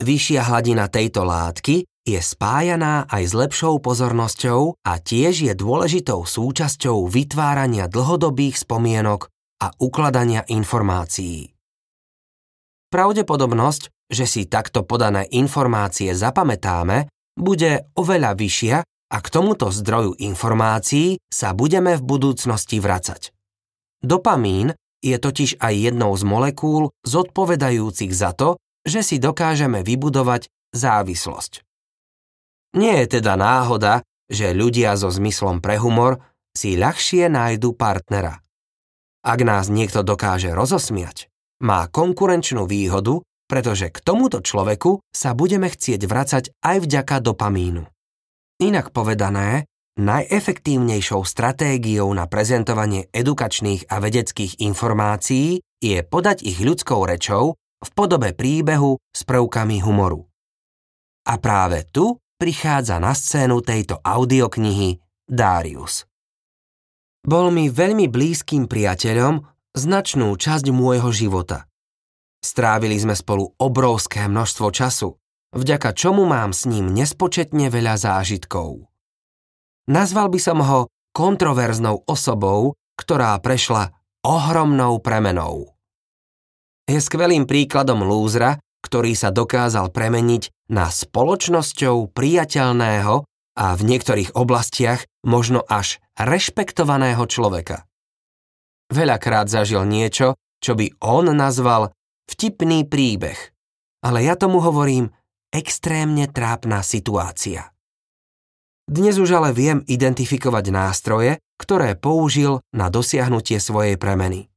Vyššia 0.00 0.48
hladina 0.48 0.88
tejto 0.88 1.28
látky 1.28 1.84
je 2.02 2.18
spájaná 2.18 3.06
aj 3.06 3.22
s 3.30 3.32
lepšou 3.32 3.78
pozornosťou 3.78 4.82
a 4.82 4.92
tiež 4.98 5.46
je 5.46 5.52
dôležitou 5.54 6.26
súčasťou 6.26 7.06
vytvárania 7.06 7.86
dlhodobých 7.86 8.58
spomienok 8.66 9.30
a 9.62 9.70
ukladania 9.78 10.42
informácií. 10.50 11.54
Pravdepodobnosť, 12.90 14.10
že 14.10 14.26
si 14.26 14.50
takto 14.50 14.82
podané 14.82 15.24
informácie 15.30 16.12
zapamätáme, 16.12 17.08
bude 17.38 17.88
oveľa 17.96 18.36
vyššia 18.36 18.76
a 18.84 19.16
k 19.22 19.26
tomuto 19.32 19.72
zdroju 19.72 20.18
informácií 20.20 21.16
sa 21.30 21.56
budeme 21.56 21.96
v 21.96 22.02
budúcnosti 22.02 22.82
vracať. 22.82 23.32
Dopamín 24.02 24.74
je 25.00 25.16
totiž 25.16 25.62
aj 25.62 25.74
jednou 25.74 26.12
z 26.18 26.22
molekúl 26.26 26.90
zodpovedajúcich 27.06 28.12
za 28.12 28.34
to, 28.34 28.58
že 28.82 29.06
si 29.06 29.16
dokážeme 29.22 29.86
vybudovať 29.86 30.50
závislosť. 30.74 31.71
Nie 32.72 33.04
je 33.04 33.20
teda 33.20 33.36
náhoda, 33.36 34.00
že 34.32 34.56
ľudia 34.56 34.96
so 34.96 35.12
zmyslom 35.12 35.60
pre 35.60 35.76
humor 35.76 36.24
si 36.56 36.76
ľahšie 36.76 37.28
nájdu 37.28 37.76
partnera. 37.76 38.40
Ak 39.22 39.40
nás 39.44 39.68
niekto 39.68 40.00
dokáže 40.02 40.50
rozosmiať, 40.56 41.28
má 41.62 41.86
konkurenčnú 41.86 42.66
výhodu, 42.66 43.22
pretože 43.46 43.92
k 43.92 44.00
tomuto 44.00 44.40
človeku 44.40 45.04
sa 45.12 45.36
budeme 45.36 45.68
chcieť 45.68 46.00
vracať 46.08 46.44
aj 46.64 46.76
vďaka 46.82 47.16
dopamínu. 47.20 47.84
Inak 48.64 48.90
povedané, 48.90 49.68
Najefektívnejšou 49.92 51.20
stratégiou 51.20 52.08
na 52.16 52.24
prezentovanie 52.24 53.12
edukačných 53.12 53.92
a 53.92 54.00
vedeckých 54.00 54.64
informácií 54.64 55.60
je 55.84 56.00
podať 56.00 56.48
ich 56.48 56.64
ľudskou 56.64 57.04
rečou 57.04 57.60
v 57.60 57.90
podobe 57.92 58.32
príbehu 58.32 58.96
s 59.12 59.20
prvkami 59.28 59.84
humoru. 59.84 60.24
A 61.28 61.36
práve 61.36 61.84
tu 61.92 62.16
prichádza 62.42 62.98
na 62.98 63.14
scénu 63.14 63.62
tejto 63.62 64.02
audioknihy 64.02 64.98
Darius. 65.30 66.10
Bol 67.22 67.54
mi 67.54 67.70
veľmi 67.70 68.10
blízkym 68.10 68.66
priateľom 68.66 69.46
značnú 69.78 70.34
časť 70.34 70.74
môjho 70.74 71.14
života. 71.14 71.70
Strávili 72.42 72.98
sme 72.98 73.14
spolu 73.14 73.46
obrovské 73.62 74.26
množstvo 74.26 74.74
času, 74.74 75.14
vďaka 75.54 75.94
čomu 75.94 76.26
mám 76.26 76.50
s 76.50 76.66
ním 76.66 76.90
nespočetne 76.90 77.70
veľa 77.70 77.94
zážitkov. 77.94 78.90
Nazval 79.86 80.26
by 80.26 80.40
som 80.42 80.58
ho 80.66 80.90
kontroverznou 81.14 82.10
osobou, 82.10 82.74
ktorá 82.98 83.38
prešla 83.38 83.94
ohromnou 84.26 84.98
premenou. 84.98 85.78
Je 86.90 86.98
skvelým 86.98 87.46
príkladom 87.46 88.02
lúzra, 88.02 88.58
ktorý 88.82 89.14
sa 89.14 89.30
dokázal 89.30 89.94
premeniť 89.94 90.50
na 90.68 90.90
spoločnosťou 90.90 92.10
priateľného 92.12 93.24
a 93.56 93.66
v 93.78 93.82
niektorých 93.84 94.34
oblastiach 94.36 95.06
možno 95.24 95.62
až 95.64 96.02
rešpektovaného 96.18 97.22
človeka. 97.30 97.88
Veľakrát 98.92 99.48
zažil 99.48 99.88
niečo, 99.88 100.36
čo 100.60 100.76
by 100.76 101.00
on 101.00 101.32
nazval 101.32 101.94
vtipný 102.28 102.84
príbeh, 102.84 103.38
ale 104.04 104.26
ja 104.26 104.36
tomu 104.36 104.60
hovorím 104.60 105.08
extrémne 105.48 106.28
trápna 106.28 106.84
situácia. 106.84 107.72
Dnes 108.84 109.16
už 109.16 109.40
ale 109.40 109.56
viem 109.56 109.80
identifikovať 109.88 110.64
nástroje, 110.68 111.40
ktoré 111.56 111.96
použil 111.96 112.60
na 112.74 112.92
dosiahnutie 112.92 113.56
svojej 113.62 113.96
premeny. 113.96 114.51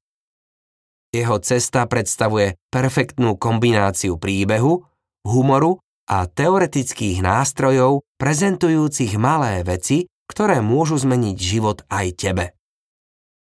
Jeho 1.15 1.39
cesta 1.39 1.87
predstavuje 1.87 2.59
perfektnú 2.67 3.39
kombináciu 3.39 4.19
príbehu, 4.19 4.83
humoru 5.23 5.79
a 6.11 6.27
teoretických 6.27 7.23
nástrojov 7.23 8.03
prezentujúcich 8.19 9.15
malé 9.15 9.63
veci, 9.63 10.11
ktoré 10.27 10.59
môžu 10.59 10.99
zmeniť 10.99 11.37
život 11.39 11.87
aj 11.87 12.07
tebe. 12.19 12.45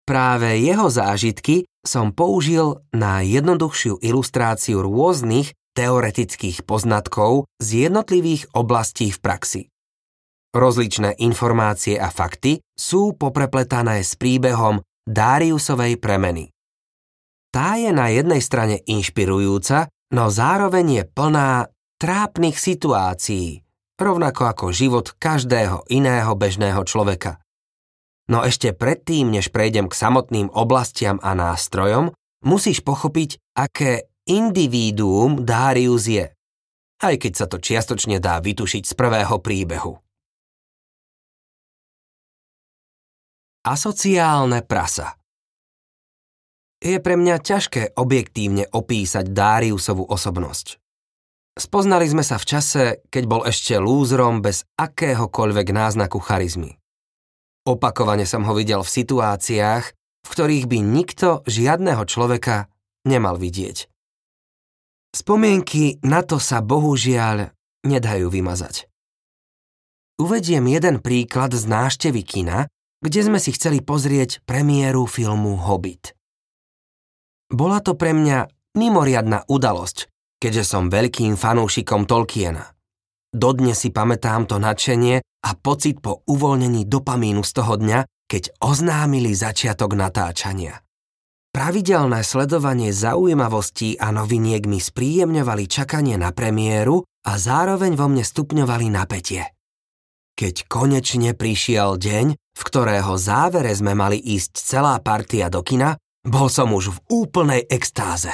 Práve 0.03 0.59
jeho 0.59 0.91
zážitky 0.91 1.63
som 1.79 2.11
použil 2.11 2.83
na 2.91 3.23
jednoduchšiu 3.23 4.03
ilustráciu 4.03 4.83
rôznych 4.83 5.55
teoretických 5.79 6.67
poznatkov 6.67 7.47
z 7.63 7.87
jednotlivých 7.87 8.51
oblastí 8.51 9.07
v 9.15 9.19
praxi. 9.23 9.61
Rozličné 10.51 11.15
informácie 11.23 11.95
a 11.95 12.11
fakty 12.11 12.59
sú 12.75 13.15
poprepletané 13.15 14.03
s 14.03 14.19
príbehom 14.19 14.83
Dariusovej 15.07 15.97
premeny. 15.97 16.52
Tá 17.53 17.77
je 17.77 17.93
na 17.93 18.09
jednej 18.09 18.41
strane 18.41 18.81
inšpirujúca, 18.81 19.85
no 20.09 20.33
zároveň 20.33 20.85
je 20.89 21.03
plná 21.05 21.69
trápnych 22.01 22.57
situácií, 22.57 23.61
rovnako 24.01 24.49
ako 24.49 24.65
život 24.73 25.13
každého 25.21 25.85
iného 25.93 26.33
bežného 26.33 26.81
človeka. 26.81 27.37
No 28.25 28.41
ešte 28.41 28.73
predtým, 28.73 29.29
než 29.29 29.53
prejdem 29.53 29.85
k 29.85 29.93
samotným 29.93 30.49
oblastiam 30.49 31.21
a 31.21 31.37
nástrojom, 31.37 32.09
musíš 32.41 32.81
pochopiť, 32.81 33.37
aké 33.53 34.09
individuum 34.25 35.45
Darius 35.45 36.09
je, 36.09 36.33
aj 37.05 37.15
keď 37.21 37.33
sa 37.37 37.45
to 37.45 37.61
čiastočne 37.61 38.17
dá 38.17 38.41
vytušiť 38.41 38.81
z 38.89 38.93
prvého 38.97 39.37
príbehu. 39.37 39.93
Asociálne 43.61 44.65
prasa 44.65 45.22
Je 46.83 46.99
pre 46.99 47.15
mňa 47.15 47.39
ťažké 47.39 47.95
objektívne 47.95 48.67
opísať 48.67 49.31
Dariusovu 49.31 50.03
osobnosť. 50.03 50.83
Spoznali 51.55 52.11
sme 52.11 52.27
sa 52.27 52.35
v 52.35 52.49
čase, 52.49 52.83
keď 53.07 53.23
bol 53.23 53.41
ešte 53.47 53.79
lúzrom 53.79 54.43
bez 54.43 54.67
akéhokoľvek 54.75 55.67
náznaku 55.71 56.19
charizmy. 56.19 56.75
Opakovane 57.63 58.27
som 58.27 58.43
ho 58.43 58.51
videl 58.51 58.83
v 58.83 58.93
situáciách, 58.99 59.85
v 59.95 60.27
ktorých 60.27 60.65
by 60.67 60.77
nikto 60.83 61.47
žiadného 61.47 62.03
človeka 62.03 62.67
nemal 63.07 63.39
vidieť. 63.39 63.87
Spomienky 65.15 66.03
na 66.03 66.19
to 66.19 66.35
sa 66.35 66.59
bohužiaľ 66.59 67.47
nedajú 67.87 68.27
vymazať. 68.27 68.91
Uvediem 70.19 70.67
jeden 70.67 70.99
príklad 70.99 71.55
z 71.55 71.63
náštevy 71.63 72.27
kina, 72.27 72.67
kde 72.99 73.19
sme 73.23 73.39
si 73.39 73.55
chceli 73.55 73.79
pozrieť 73.79 74.43
premiéru 74.43 75.07
filmu 75.07 75.55
Hobbit. 75.55 76.11
Bola 77.53 77.85
to 77.85 77.93
pre 77.93 78.17
mňa 78.17 78.49
mimoriadná 78.73 79.45
udalosť, 79.45 80.09
keďže 80.41 80.65
som 80.65 80.89
veľkým 80.89 81.37
fanúšikom 81.37 82.09
Tolkiena. 82.09 82.73
Dodne 83.29 83.77
si 83.77 83.93
pamätám 83.93 84.49
to 84.49 84.57
nadšenie 84.57 85.21
a 85.21 85.49
pocit 85.53 86.01
po 86.01 86.25
uvoľnení 86.25 86.89
dopamínu 86.89 87.45
z 87.45 87.51
toho 87.53 87.77
dňa, 87.77 88.09
keď 88.25 88.57
oznámili 88.57 89.37
začiatok 89.37 89.93
natáčania. 89.93 90.81
Pravidelné 91.53 92.25
sledovanie 92.25 92.89
zaujímavostí 92.89 94.01
a 94.01 94.09
noviniek 94.09 94.65
mi 94.65 94.81
spríjemňovali 94.81 95.69
čakanie 95.69 96.17
na 96.17 96.33
premiéru 96.33 97.05
a 97.05 97.37
zároveň 97.37 97.93
vo 97.93 98.09
mne 98.09 98.25
stupňovali 98.25 98.89
napätie. 98.89 99.53
Keď 100.33 100.65
konečne 100.65 101.37
prišiel 101.37 102.01
deň, 102.01 102.25
v 102.33 102.61
ktorého 102.65 103.13
závere 103.21 103.69
sme 103.77 103.93
mali 103.93 104.17
ísť 104.17 104.57
celá 104.57 104.97
partia 104.97 105.53
do 105.53 105.61
kina, 105.61 105.93
bol 106.23 106.47
som 106.47 106.71
už 106.71 106.95
v 106.95 106.99
úplnej 107.23 107.61
extáze. 107.67 108.31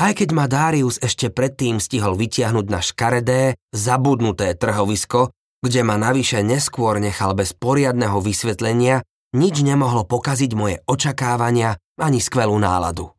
Aj 0.00 0.12
keď 0.16 0.28
ma 0.32 0.48
Darius 0.48 0.96
ešte 0.96 1.28
predtým 1.28 1.76
stihol 1.76 2.16
vytiahnuť 2.16 2.66
na 2.72 2.80
škaredé, 2.80 3.60
zabudnuté 3.68 4.56
trhovisko, 4.56 5.28
kde 5.60 5.80
ma 5.84 6.00
navyše 6.00 6.40
neskôr 6.40 6.96
nechal 6.96 7.36
bez 7.36 7.52
poriadneho 7.52 8.16
vysvetlenia, 8.24 9.04
nič 9.36 9.60
nemohlo 9.60 10.08
pokaziť 10.08 10.50
moje 10.56 10.80
očakávania 10.88 11.76
ani 12.00 12.16
skvelú 12.16 12.56
náladu. 12.56 13.12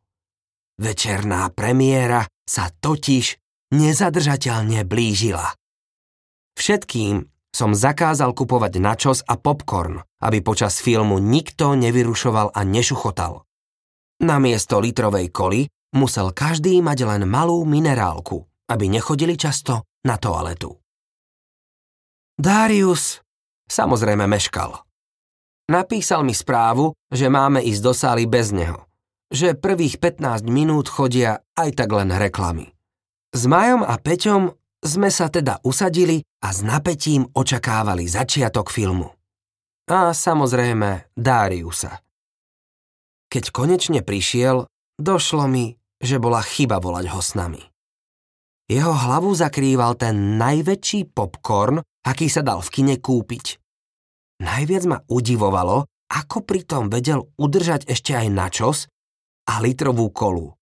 Večerná 0.82 1.46
premiéra 1.54 2.26
sa 2.42 2.66
totiž 2.74 3.38
nezadržateľne 3.70 4.82
blížila. 4.82 5.54
Všetkým 6.58 7.30
som 7.54 7.78
zakázal 7.78 8.34
kupovať 8.34 8.72
načos 8.82 9.22
a 9.22 9.38
popcorn, 9.38 10.02
aby 10.18 10.42
počas 10.42 10.82
filmu 10.82 11.22
nikto 11.22 11.78
nevyrušoval 11.78 12.50
a 12.50 12.60
nešuchotal. 12.66 13.46
Namiesto 14.22 14.78
litrovej 14.78 15.34
koli 15.34 15.66
musel 15.98 16.30
každý 16.30 16.78
mať 16.78 17.04
len 17.04 17.22
malú 17.26 17.66
minerálku, 17.66 18.38
aby 18.70 18.86
nechodili 18.86 19.34
často 19.34 19.82
na 20.06 20.14
toaletu. 20.14 20.78
Darius 22.38 23.18
samozrejme 23.66 24.24
meškal. 24.30 24.78
Napísal 25.70 26.22
mi 26.22 26.34
správu, 26.34 26.94
že 27.10 27.26
máme 27.26 27.62
ísť 27.62 27.82
do 27.82 27.92
sály 27.94 28.24
bez 28.30 28.54
neho, 28.54 28.86
že 29.30 29.58
prvých 29.58 29.98
15 29.98 30.46
minút 30.46 30.86
chodia 30.86 31.42
aj 31.58 31.82
tak 31.82 31.90
len 31.90 32.14
reklamy. 32.14 32.70
S 33.32 33.48
Majom 33.48 33.80
a 33.82 33.96
Peťom 33.96 34.52
sme 34.82 35.08
sa 35.08 35.30
teda 35.32 35.62
usadili 35.64 36.20
a 36.42 36.52
s 36.52 36.60
napätím 36.60 37.24
očakávali 37.32 38.04
začiatok 38.04 38.68
filmu. 38.68 39.08
A 39.88 40.12
samozrejme 40.12 41.14
Dariusa. 41.14 42.11
Keď 43.32 43.48
konečne 43.48 44.04
prišiel, 44.04 44.68
došlo 45.00 45.48
mi, 45.48 45.80
že 46.04 46.20
bola 46.20 46.44
chyba 46.44 46.76
volať 46.84 47.08
ho 47.16 47.20
s 47.24 47.32
nami. 47.32 47.64
Jeho 48.68 48.92
hlavu 48.92 49.32
zakrýval 49.32 49.96
ten 49.96 50.36
najväčší 50.36 51.16
popcorn, 51.16 51.80
aký 52.04 52.28
sa 52.28 52.44
dal 52.44 52.60
v 52.60 52.68
kine 52.68 52.96
kúpiť. 53.00 53.56
Najviac 54.44 54.84
ma 54.84 54.98
udivovalo, 55.08 55.88
ako 56.12 56.44
pritom 56.44 56.92
vedel 56.92 57.24
udržať 57.40 57.88
ešte 57.88 58.12
aj 58.12 58.28
načos 58.28 58.78
a 59.48 59.64
litrovú 59.64 60.12
kolu. 60.12 60.52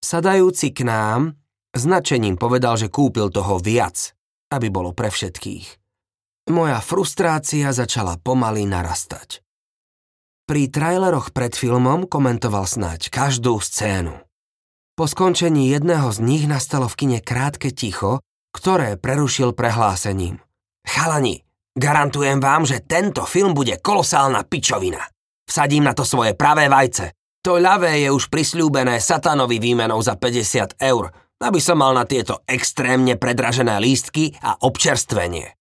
Sadajúci 0.00 0.72
k 0.72 0.88
nám, 0.88 1.36
Značením 1.74 2.40
povedal, 2.40 2.80
že 2.80 2.88
kúpil 2.88 3.28
toho 3.28 3.60
viac, 3.60 4.14
aby 4.54 4.72
bolo 4.72 4.96
pre 4.96 5.10
všetkých. 5.10 5.66
Moja 6.54 6.78
frustrácia 6.78 7.74
začala 7.74 8.16
pomaly 8.22 8.62
narastať. 8.62 9.43
Pri 10.44 10.68
traileroch 10.68 11.32
pred 11.32 11.56
filmom 11.56 12.04
komentoval 12.04 12.68
snáď 12.68 13.08
každú 13.08 13.58
scénu. 13.58 14.12
Po 14.94 15.04
skončení 15.08 15.72
jedného 15.72 16.12
z 16.12 16.20
nich 16.20 16.44
nastalo 16.44 16.86
v 16.86 16.94
kine 17.00 17.18
krátke 17.24 17.72
ticho, 17.72 18.20
ktoré 18.52 19.00
prerušil 19.00 19.56
prehlásením. 19.56 20.38
Chalani, 20.84 21.42
garantujem 21.74 22.38
vám, 22.38 22.68
že 22.68 22.84
tento 22.84 23.24
film 23.24 23.56
bude 23.56 23.80
kolosálna 23.80 24.44
pičovina. 24.44 25.02
Vsadím 25.48 25.88
na 25.88 25.96
to 25.96 26.06
svoje 26.06 26.36
pravé 26.36 26.68
vajce. 26.68 27.16
To 27.44 27.56
ľavé 27.58 28.04
je 28.04 28.08
už 28.12 28.28
prisľúbené 28.28 29.00
satanovi 29.00 29.58
výmenou 29.58 29.98
za 30.04 30.16
50 30.16 30.76
eur– 30.78 31.10
aby 31.44 31.60
som 31.60 31.76
mal 31.76 31.92
na 31.92 32.08
tieto 32.08 32.40
extrémne 32.48 33.20
predražené 33.20 33.76
lístky 33.76 34.32
a 34.40 34.56
občerstvenie. 34.64 35.52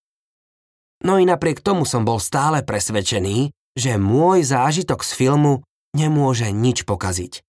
No 1.04 1.20
i 1.20 1.28
napriek 1.28 1.60
tomu 1.60 1.84
som 1.84 2.08
bol 2.08 2.24
stále 2.24 2.64
presvedčený, 2.64 3.52
že 3.74 3.98
môj 3.98 4.46
zážitok 4.46 5.02
z 5.02 5.12
filmu 5.14 5.66
nemôže 5.94 6.50
nič 6.50 6.86
pokaziť. 6.86 7.42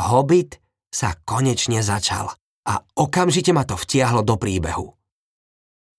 Hobbit 0.00 0.58
sa 0.90 1.14
konečne 1.24 1.80
začal 1.80 2.34
a 2.64 2.74
okamžite 2.96 3.52
ma 3.52 3.62
to 3.68 3.76
vtiahlo 3.76 4.24
do 4.24 4.34
príbehu. 4.40 4.96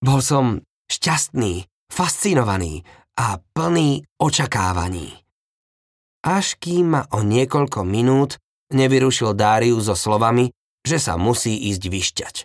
Bol 0.01 0.19
som 0.21 0.61
šťastný, 0.91 1.65
fascinovaný 1.89 2.83
a 3.17 3.39
plný 3.41 4.03
očakávaní. 4.19 5.15
Až 6.25 6.57
kým 6.57 6.97
ma 6.97 7.01
o 7.13 7.21
niekoľko 7.21 7.85
minút 7.85 8.41
nevyrušil 8.73 9.37
Darius 9.37 9.87
so 9.87 9.95
slovami, 9.95 10.49
že 10.85 10.97
sa 10.97 11.17
musí 11.17 11.69
ísť 11.69 11.83
vyšťať. 11.85 12.35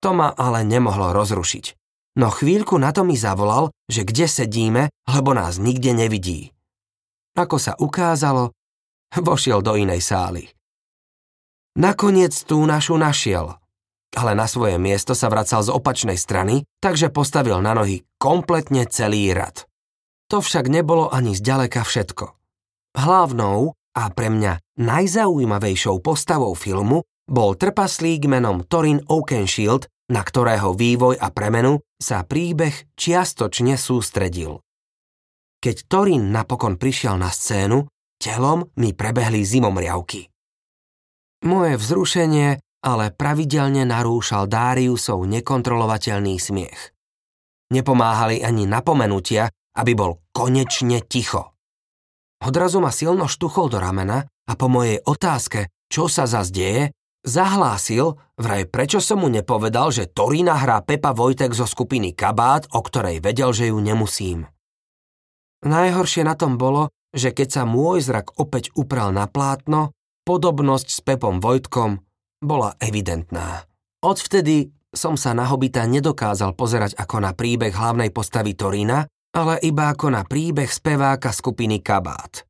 To 0.00 0.16
ma 0.16 0.32
ale 0.32 0.64
nemohlo 0.64 1.12
rozrušiť. 1.12 1.79
No 2.18 2.30
chvíľku 2.30 2.74
na 2.80 2.90
to 2.90 3.06
mi 3.06 3.14
zavolal, 3.14 3.70
že 3.86 4.02
kde 4.02 4.26
sedíme, 4.26 4.82
lebo 5.06 5.30
nás 5.30 5.62
nikde 5.62 5.94
nevidí. 5.94 6.50
Ako 7.38 7.56
sa 7.62 7.78
ukázalo, 7.78 8.50
vošiel 9.14 9.62
do 9.62 9.78
inej 9.78 10.02
sály. 10.02 10.50
Nakoniec 11.78 12.34
tú 12.46 12.66
našu 12.66 12.98
našiel, 12.98 13.54
ale 14.18 14.34
na 14.34 14.50
svoje 14.50 14.74
miesto 14.74 15.14
sa 15.14 15.30
vracal 15.30 15.62
z 15.62 15.70
opačnej 15.70 16.18
strany, 16.18 16.66
takže 16.82 17.14
postavil 17.14 17.62
na 17.62 17.78
nohy 17.78 18.02
kompletne 18.18 18.90
celý 18.90 19.30
rad. 19.30 19.70
To 20.34 20.42
však 20.42 20.66
nebolo 20.66 21.10
ani 21.10 21.38
zďaleka 21.38 21.86
všetko. 21.86 22.26
Hlavnou 22.98 23.74
a 23.94 24.02
pre 24.10 24.30
mňa 24.30 24.82
najzaujímavejšou 24.82 26.02
postavou 26.02 26.58
filmu 26.58 27.06
bol 27.30 27.54
trpaslík 27.54 28.26
menom 28.26 28.66
Torin 28.66 29.06
Oakenshield, 29.06 29.86
na 30.10 30.26
ktorého 30.26 30.74
vývoj 30.74 31.16
a 31.16 31.30
premenu 31.30 31.78
sa 31.96 32.26
príbeh 32.26 32.92
čiastočne 32.98 33.78
sústredil. 33.78 34.58
Keď 35.60 35.76
Torin 35.86 36.34
napokon 36.34 36.76
prišiel 36.76 37.14
na 37.20 37.30
scénu, 37.30 37.86
telom 38.18 38.66
mi 38.80 38.90
prebehli 38.92 39.46
zimomriavky. 39.46 40.26
Moje 41.46 41.80
vzrušenie 41.80 42.60
ale 42.80 43.12
pravidelne 43.12 43.84
narúšal 43.84 44.48
Dariusov 44.48 45.28
nekontrolovateľný 45.28 46.36
smiech. 46.40 46.96
Nepomáhali 47.70 48.40
ani 48.40 48.64
napomenutia, 48.64 49.52
aby 49.76 49.92
bol 49.94 50.24
konečne 50.32 51.04
ticho. 51.04 51.54
Odrazu 52.40 52.80
ma 52.80 52.88
silno 52.88 53.28
štuchol 53.28 53.68
do 53.68 53.78
ramena 53.78 54.24
a 54.24 54.52
po 54.56 54.66
mojej 54.72 54.98
otázke, 55.04 55.68
čo 55.92 56.08
sa 56.08 56.24
zas 56.24 56.48
deje, 56.48 56.90
Zahlásil, 57.20 58.16
vraj 58.40 58.64
prečo 58.64 58.96
som 58.96 59.20
mu 59.20 59.28
nepovedal, 59.28 59.92
že 59.92 60.08
Torína 60.08 60.56
hrá 60.56 60.80
Pepa 60.80 61.12
Vojtek 61.12 61.52
zo 61.52 61.68
skupiny 61.68 62.16
Kabát, 62.16 62.64
o 62.72 62.80
ktorej 62.80 63.20
vedel, 63.20 63.52
že 63.52 63.68
ju 63.68 63.76
nemusím. 63.76 64.48
Najhoršie 65.60 66.24
na 66.24 66.32
tom 66.32 66.56
bolo, 66.56 66.88
že 67.12 67.36
keď 67.36 67.48
sa 67.60 67.62
môj 67.68 68.00
zrak 68.00 68.40
opäť 68.40 68.72
upral 68.72 69.12
na 69.12 69.28
plátno, 69.28 69.92
podobnosť 70.24 70.88
s 70.88 71.00
Pepom 71.04 71.44
Vojtkom 71.44 72.00
bola 72.40 72.72
evidentná. 72.80 73.68
Odvtedy 74.00 74.72
som 74.90 75.20
sa 75.20 75.36
na 75.36 75.44
Hobita 75.44 75.84
nedokázal 75.84 76.56
pozerať 76.56 76.96
ako 76.96 77.20
na 77.20 77.36
príbeh 77.36 77.76
hlavnej 77.76 78.08
postavy 78.10 78.56
Torína, 78.56 79.04
ale 79.36 79.60
iba 79.62 79.92
ako 79.92 80.08
na 80.10 80.24
príbeh 80.24 80.66
speváka 80.66 81.30
skupiny 81.30 81.84
Kabát. 81.84 82.48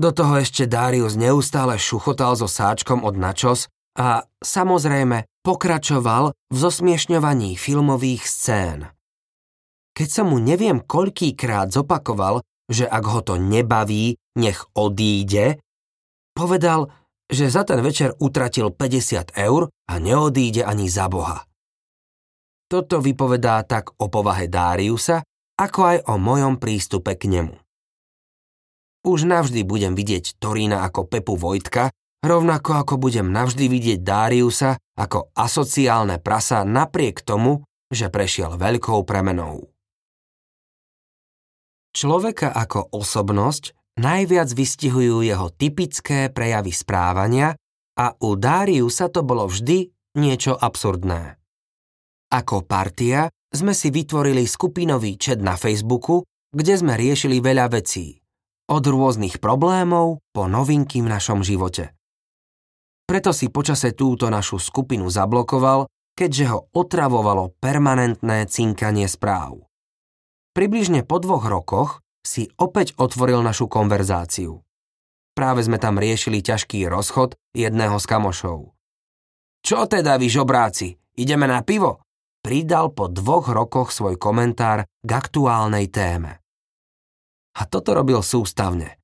Do 0.00 0.16
toho 0.16 0.40
ešte 0.40 0.64
Darius 0.64 1.12
neustále 1.12 1.76
šuchotal 1.76 2.32
so 2.32 2.48
sáčkom 2.48 3.04
od 3.04 3.20
načos 3.20 3.68
a 4.00 4.24
samozrejme 4.40 5.28
pokračoval 5.44 6.32
v 6.32 6.56
zosmiešňovaní 6.56 7.60
filmových 7.60 8.24
scén. 8.24 8.88
Keď 9.92 10.08
som 10.08 10.32
mu 10.32 10.40
neviem 10.40 10.80
koľkýkrát 10.80 11.68
zopakoval, 11.68 12.40
že 12.72 12.88
ak 12.88 13.04
ho 13.12 13.20
to 13.20 13.36
nebaví, 13.36 14.16
nech 14.40 14.64
odíde, 14.72 15.60
povedal, 16.32 16.88
že 17.28 17.52
za 17.52 17.68
ten 17.68 17.84
večer 17.84 18.16
utratil 18.24 18.72
50 18.72 19.36
eur 19.36 19.68
a 19.68 19.94
neodíde 20.00 20.64
ani 20.64 20.88
za 20.88 21.12
Boha. 21.12 21.44
Toto 22.72 23.04
vypovedá 23.04 23.68
tak 23.68 23.92
o 24.00 24.08
povahe 24.08 24.48
Dáriusa, 24.48 25.20
ako 25.60 25.80
aj 25.84 25.98
o 26.08 26.16
mojom 26.16 26.56
prístupe 26.56 27.20
k 27.20 27.28
nemu. 27.36 27.52
Už 29.00 29.24
navždy 29.24 29.64
budem 29.64 29.96
vidieť 29.96 30.36
Torína 30.36 30.84
ako 30.84 31.08
Pepu 31.08 31.40
Vojtka, 31.40 31.88
rovnako 32.20 32.84
ako 32.84 32.94
budem 33.00 33.32
navždy 33.32 33.64
vidieť 33.72 34.00
Dáriusa 34.04 34.76
ako 35.00 35.32
asociálne 35.32 36.20
prasa 36.20 36.68
napriek 36.68 37.24
tomu, 37.24 37.64
že 37.88 38.12
prešiel 38.12 38.60
veľkou 38.60 39.00
premenou. 39.08 39.72
Človeka 41.90 42.52
ako 42.54 42.92
osobnosť 42.94 43.74
najviac 43.98 44.52
vystihujú 44.52 45.26
jeho 45.26 45.48
typické 45.50 46.30
prejavy 46.30 46.70
správania 46.70 47.56
a 47.98 48.14
u 48.20 48.36
Dáriusa 48.38 49.10
to 49.10 49.26
bolo 49.26 49.50
vždy 49.50 49.90
niečo 50.20 50.54
absurdné. 50.54 51.40
Ako 52.30 52.62
partia 52.62 53.32
sme 53.50 53.74
si 53.74 53.90
vytvorili 53.90 54.46
skupinový 54.46 55.18
chat 55.18 55.42
na 55.42 55.58
Facebooku, 55.58 56.22
kde 56.54 56.78
sme 56.78 56.94
riešili 56.94 57.42
veľa 57.42 57.66
vecí. 57.74 58.19
Od 58.70 58.84
rôznych 58.86 59.42
problémov 59.42 60.22
po 60.30 60.46
novinky 60.46 61.02
v 61.02 61.10
našom 61.10 61.42
živote. 61.42 61.90
Preto 63.10 63.34
si 63.34 63.50
počase 63.50 63.90
túto 63.90 64.30
našu 64.30 64.62
skupinu 64.62 65.10
zablokoval, 65.10 65.90
keďže 66.14 66.44
ho 66.54 66.58
otravovalo 66.70 67.50
permanentné 67.58 68.46
cinkanie 68.46 69.10
správ. 69.10 69.66
Približne 70.54 71.02
po 71.02 71.18
dvoch 71.18 71.50
rokoch 71.50 71.98
si 72.22 72.46
opäť 72.54 72.94
otvoril 72.94 73.42
našu 73.42 73.66
konverzáciu. 73.66 74.62
Práve 75.34 75.66
sme 75.66 75.82
tam 75.82 75.98
riešili 75.98 76.38
ťažký 76.38 76.86
rozchod 76.86 77.34
jedného 77.50 77.98
z 77.98 78.06
kamošov. 78.06 78.70
Čo 79.66 79.90
teda 79.90 80.14
vy 80.14 80.30
žobráci, 80.30 80.94
ideme 81.18 81.50
na 81.50 81.66
pivo? 81.66 82.06
pridal 82.40 82.90
po 82.96 83.06
dvoch 83.06 83.52
rokoch 83.52 83.92
svoj 83.92 84.16
komentár 84.16 84.88
k 85.04 85.10
aktuálnej 85.12 85.92
téme. 85.92 86.40
A 87.58 87.66
toto 87.66 87.96
robil 87.96 88.22
sústavne. 88.22 89.00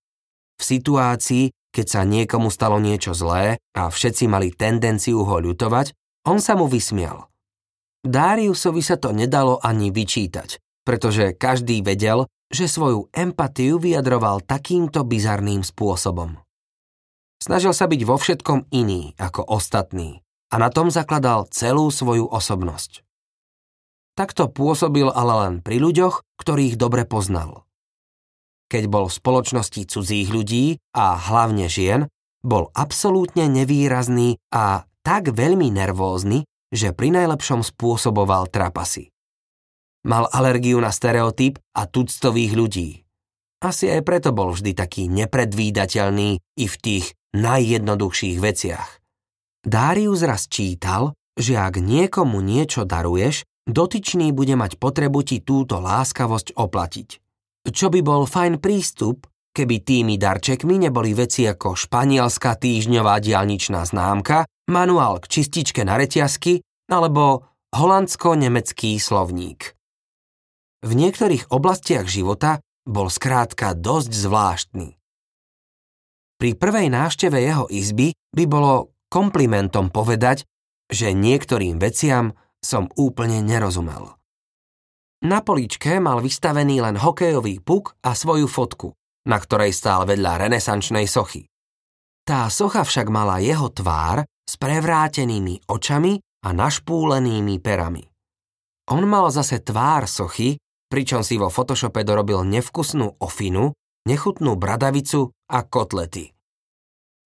V 0.57 0.63
situácii, 0.63 1.53
keď 1.75 1.87
sa 1.87 2.03
niekomu 2.07 2.49
stalo 2.49 2.81
niečo 2.81 3.13
zlé 3.13 3.61
a 3.77 3.93
všetci 3.93 4.31
mali 4.31 4.55
tendenciu 4.55 5.27
ho 5.27 5.37
ľutovať, 5.43 5.93
on 6.25 6.41
sa 6.41 6.57
mu 6.57 6.65
vysmial. 6.67 7.29
Dáriusovi 8.07 8.83
sa 8.87 8.97
to 8.97 9.11
nedalo 9.11 9.59
ani 9.61 9.91
vyčítať, 9.91 10.63
pretože 10.87 11.35
každý 11.35 11.83
vedel, 11.83 12.31
že 12.49 12.71
svoju 12.71 13.11
empatiu 13.11 13.83
vyjadroval 13.83 14.47
takýmto 14.47 15.03
bizarným 15.03 15.67
spôsobom. 15.67 16.39
Snažil 17.43 17.75
sa 17.75 17.91
byť 17.91 18.01
vo 18.07 18.17
všetkom 18.17 18.71
iný 18.73 19.13
ako 19.19 19.45
ostatný 19.45 20.23
a 20.51 20.55
na 20.57 20.71
tom 20.71 20.89
zakladal 20.89 21.51
celú 21.51 21.91
svoju 21.91 22.31
osobnosť. 22.31 23.03
Takto 24.17 24.49
pôsobil 24.49 25.05
ale 25.13 25.33
len 25.45 25.55
pri 25.61 25.77
ľuďoch, 25.77 26.25
ktorých 26.41 26.81
dobre 26.81 27.05
poznal. 27.05 27.69
Keď 28.67 28.85
bol 28.91 29.07
v 29.07 29.17
spoločnosti 29.17 29.83
cudzích 29.87 30.29
ľudí 30.31 30.83
a 30.95 31.15
hlavne 31.15 31.71
žien, 31.71 32.11
bol 32.43 32.71
absolútne 32.75 33.47
nevýrazný 33.47 34.39
a 34.51 34.87
tak 35.07 35.31
veľmi 35.31 35.71
nervózny, 35.71 36.47
že 36.75 36.91
pri 36.91 37.15
najlepšom 37.15 37.63
spôsoboval 37.63 38.51
trapasy. 38.51 39.15
Mal 40.07 40.27
alergiu 40.31 40.79
na 40.79 40.91
stereotyp 40.95 41.59
a 41.75 41.87
tuctových 41.87 42.53
ľudí. 42.55 42.91
Asi 43.63 43.91
aj 43.91 44.03
preto 44.07 44.31
bol 44.31 44.55
vždy 44.55 44.79
taký 44.79 45.11
nepredvídateľný 45.11 46.39
i 46.39 46.67
v 46.67 46.77
tých 46.79 47.15
najjednoduchších 47.35 48.39
veciach. 48.39 48.89
Darius 49.67 50.23
raz 50.23 50.47
čítal, 50.47 51.19
že 51.35 51.59
ak 51.59 51.83
niekomu 51.83 52.39
niečo 52.39 52.87
daruješ, 52.87 53.43
dotyčný 53.67 54.31
bude 54.31 54.55
mať 54.55 54.79
potrebu 54.79 55.27
ti 55.27 55.43
túto 55.43 55.83
láskavosť 55.83 56.55
oplatiť. 56.55 57.26
Čo 57.67 57.91
by 57.91 58.01
bol 58.03 58.31
fajn 58.31 58.63
prístup, 58.63 59.27
keby 59.57 59.83
tými 59.83 60.15
darčekmi 60.21 60.77
neboli 60.87 61.17
veci 61.17 61.49
ako 61.49 61.75
španielská 61.75 62.55
týždňová 62.61 63.19
diálničná 63.19 63.83
známka, 63.83 64.47
manuál 64.71 65.19
k 65.19 65.41
čističke 65.41 65.83
na 65.83 65.99
reťazky 65.99 66.63
alebo 66.87 67.49
holandsko-nemecký 67.75 69.01
slovník. 69.01 69.75
V 70.87 70.93
niektorých 70.95 71.51
oblastiach 71.51 72.07
života 72.07 72.63
bol 72.87 73.11
skrátka 73.11 73.75
dosť 73.75 74.11
zvláštny. 74.15 74.89
Pri 76.37 76.51
prvej 76.53 76.93
návšteve 76.93 77.41
jeho 77.41 77.67
izby 77.73 78.13
by 78.37 78.45
bolo 78.47 78.95
komplimentom 79.09 79.89
povedať, 79.91 80.45
že 80.87 81.17
niektorým 81.17 81.83
veciam 81.83 82.37
som 82.63 82.93
úplne 82.95 83.43
nerozumel. 83.43 84.15
Na 85.25 85.41
políčke 85.41 85.97
mal 85.97 86.21
vystavený 86.21 86.85
len 86.85 87.01
hokejový 87.01 87.65
puk 87.65 87.97
a 88.05 88.13
svoju 88.13 88.45
fotku, 88.45 88.93
na 89.25 89.41
ktorej 89.41 89.73
stál 89.73 90.05
vedľa 90.05 90.49
renesančnej 90.49 91.09
sochy. 91.09 91.49
Tá 92.27 92.51
socha 92.53 92.85
však 92.85 93.09
mala 93.09 93.41
jeho 93.41 93.73
tvár 93.73 94.27
s 94.45 94.55
prevrátenými 94.61 95.65
očami 95.71 96.21
a 96.45 96.53
našpúlenými 96.53 97.57
perami. 97.63 98.05
On 98.93 99.03
mal 99.09 99.33
zase 99.33 99.65
tvár 99.65 100.07
sochy, 100.07 100.61
pričom 100.87 101.25
si 101.25 101.41
vo 101.41 101.51
Photoshope 101.51 102.07
dorobil 102.07 102.47
nevkusnú 102.47 103.19
ofinu, 103.19 103.75
nechutnú 104.07 104.55
bradavicu 104.55 105.35
a 105.51 105.67
kotlety. 105.67 106.31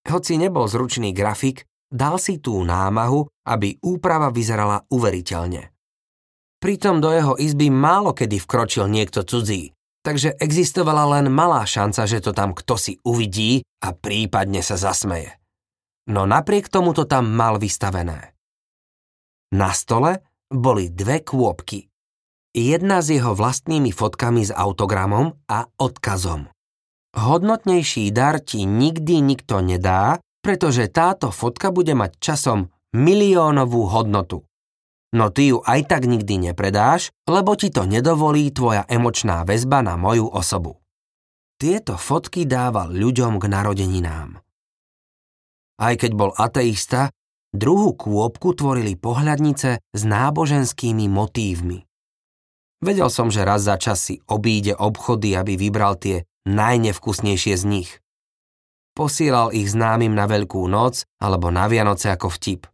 Hoci 0.09 0.41
nebol 0.41 0.65
zručný 0.65 1.13
grafik, 1.13 1.69
Dal 1.91 2.23
si 2.23 2.39
tú 2.39 2.63
námahu, 2.63 3.27
aby 3.51 3.83
úprava 3.83 4.31
vyzerala 4.31 4.87
uveriteľne. 4.95 5.75
Pritom 6.61 7.01
do 7.01 7.09
jeho 7.09 7.35
izby 7.41 7.73
málo 7.73 8.13
kedy 8.13 8.37
vkročil 8.37 8.85
niekto 8.93 9.25
cudzí, 9.25 9.73
takže 10.05 10.37
existovala 10.37 11.09
len 11.17 11.33
malá 11.33 11.65
šanca, 11.65 12.05
že 12.05 12.21
to 12.21 12.37
tam 12.37 12.53
kto 12.53 12.77
si 12.77 12.93
uvidí 13.01 13.65
a 13.81 13.97
prípadne 13.97 14.61
sa 14.61 14.77
zasmeje. 14.77 15.41
No 16.13 16.29
napriek 16.29 16.69
tomu 16.69 16.93
to 16.93 17.09
tam 17.09 17.33
mal 17.33 17.57
vystavené. 17.57 18.37
Na 19.57 19.73
stole 19.73 20.21
boli 20.53 20.93
dve 20.93 21.25
kôpky. 21.25 21.89
Jedna 22.51 23.01
s 23.01 23.09
jeho 23.09 23.33
vlastnými 23.33 23.95
fotkami 23.95 24.45
s 24.45 24.53
autogramom 24.53 25.33
a 25.49 25.65
odkazom. 25.81 26.51
Hodnotnejší 27.15 28.11
dar 28.13 28.43
ti 28.43 28.69
nikdy 28.69 29.23
nikto 29.23 29.63
nedá, 29.65 30.19
pretože 30.43 30.91
táto 30.91 31.31
fotka 31.31 31.71
bude 31.71 31.95
mať 31.95 32.21
časom 32.21 32.69
miliónovú 32.93 33.87
hodnotu. 33.87 34.50
No 35.11 35.35
ty 35.35 35.51
ju 35.51 35.59
aj 35.67 35.91
tak 35.91 36.07
nikdy 36.07 36.51
nepredáš, 36.51 37.11
lebo 37.27 37.59
ti 37.59 37.75
to 37.75 37.83
nedovolí 37.83 38.55
tvoja 38.55 38.87
emočná 38.87 39.43
väzba 39.43 39.83
na 39.83 39.99
moju 39.99 40.31
osobu. 40.31 40.79
Tieto 41.59 41.99
fotky 41.99 42.47
dával 42.47 42.95
ľuďom 42.95 43.43
k 43.43 43.45
narodeninám. 43.51 44.39
Aj 45.81 45.95
keď 45.99 46.11
bol 46.15 46.31
ateista, 46.37 47.11
druhú 47.51 47.99
kôpku 47.99 48.55
tvorili 48.55 48.95
pohľadnice 48.95 49.71
s 49.83 50.03
náboženskými 50.07 51.11
motívmi. 51.11 51.85
Vedel 52.81 53.13
som, 53.13 53.29
že 53.29 53.45
raz 53.45 53.67
za 53.67 53.77
čas 53.77 54.01
si 54.01 54.25
obíde 54.25 54.73
obchody, 54.73 55.37
aby 55.37 55.59
vybral 55.61 56.01
tie 56.01 56.25
najnevkusnejšie 56.49 57.55
z 57.61 57.65
nich. 57.69 57.91
Posielal 58.97 59.53
ich 59.53 59.69
známym 59.69 60.17
na 60.17 60.25
Veľkú 60.25 60.65
noc 60.65 61.05
alebo 61.21 61.53
na 61.53 61.69
Vianoce 61.69 62.09
ako 62.09 62.33
vtip. 62.33 62.65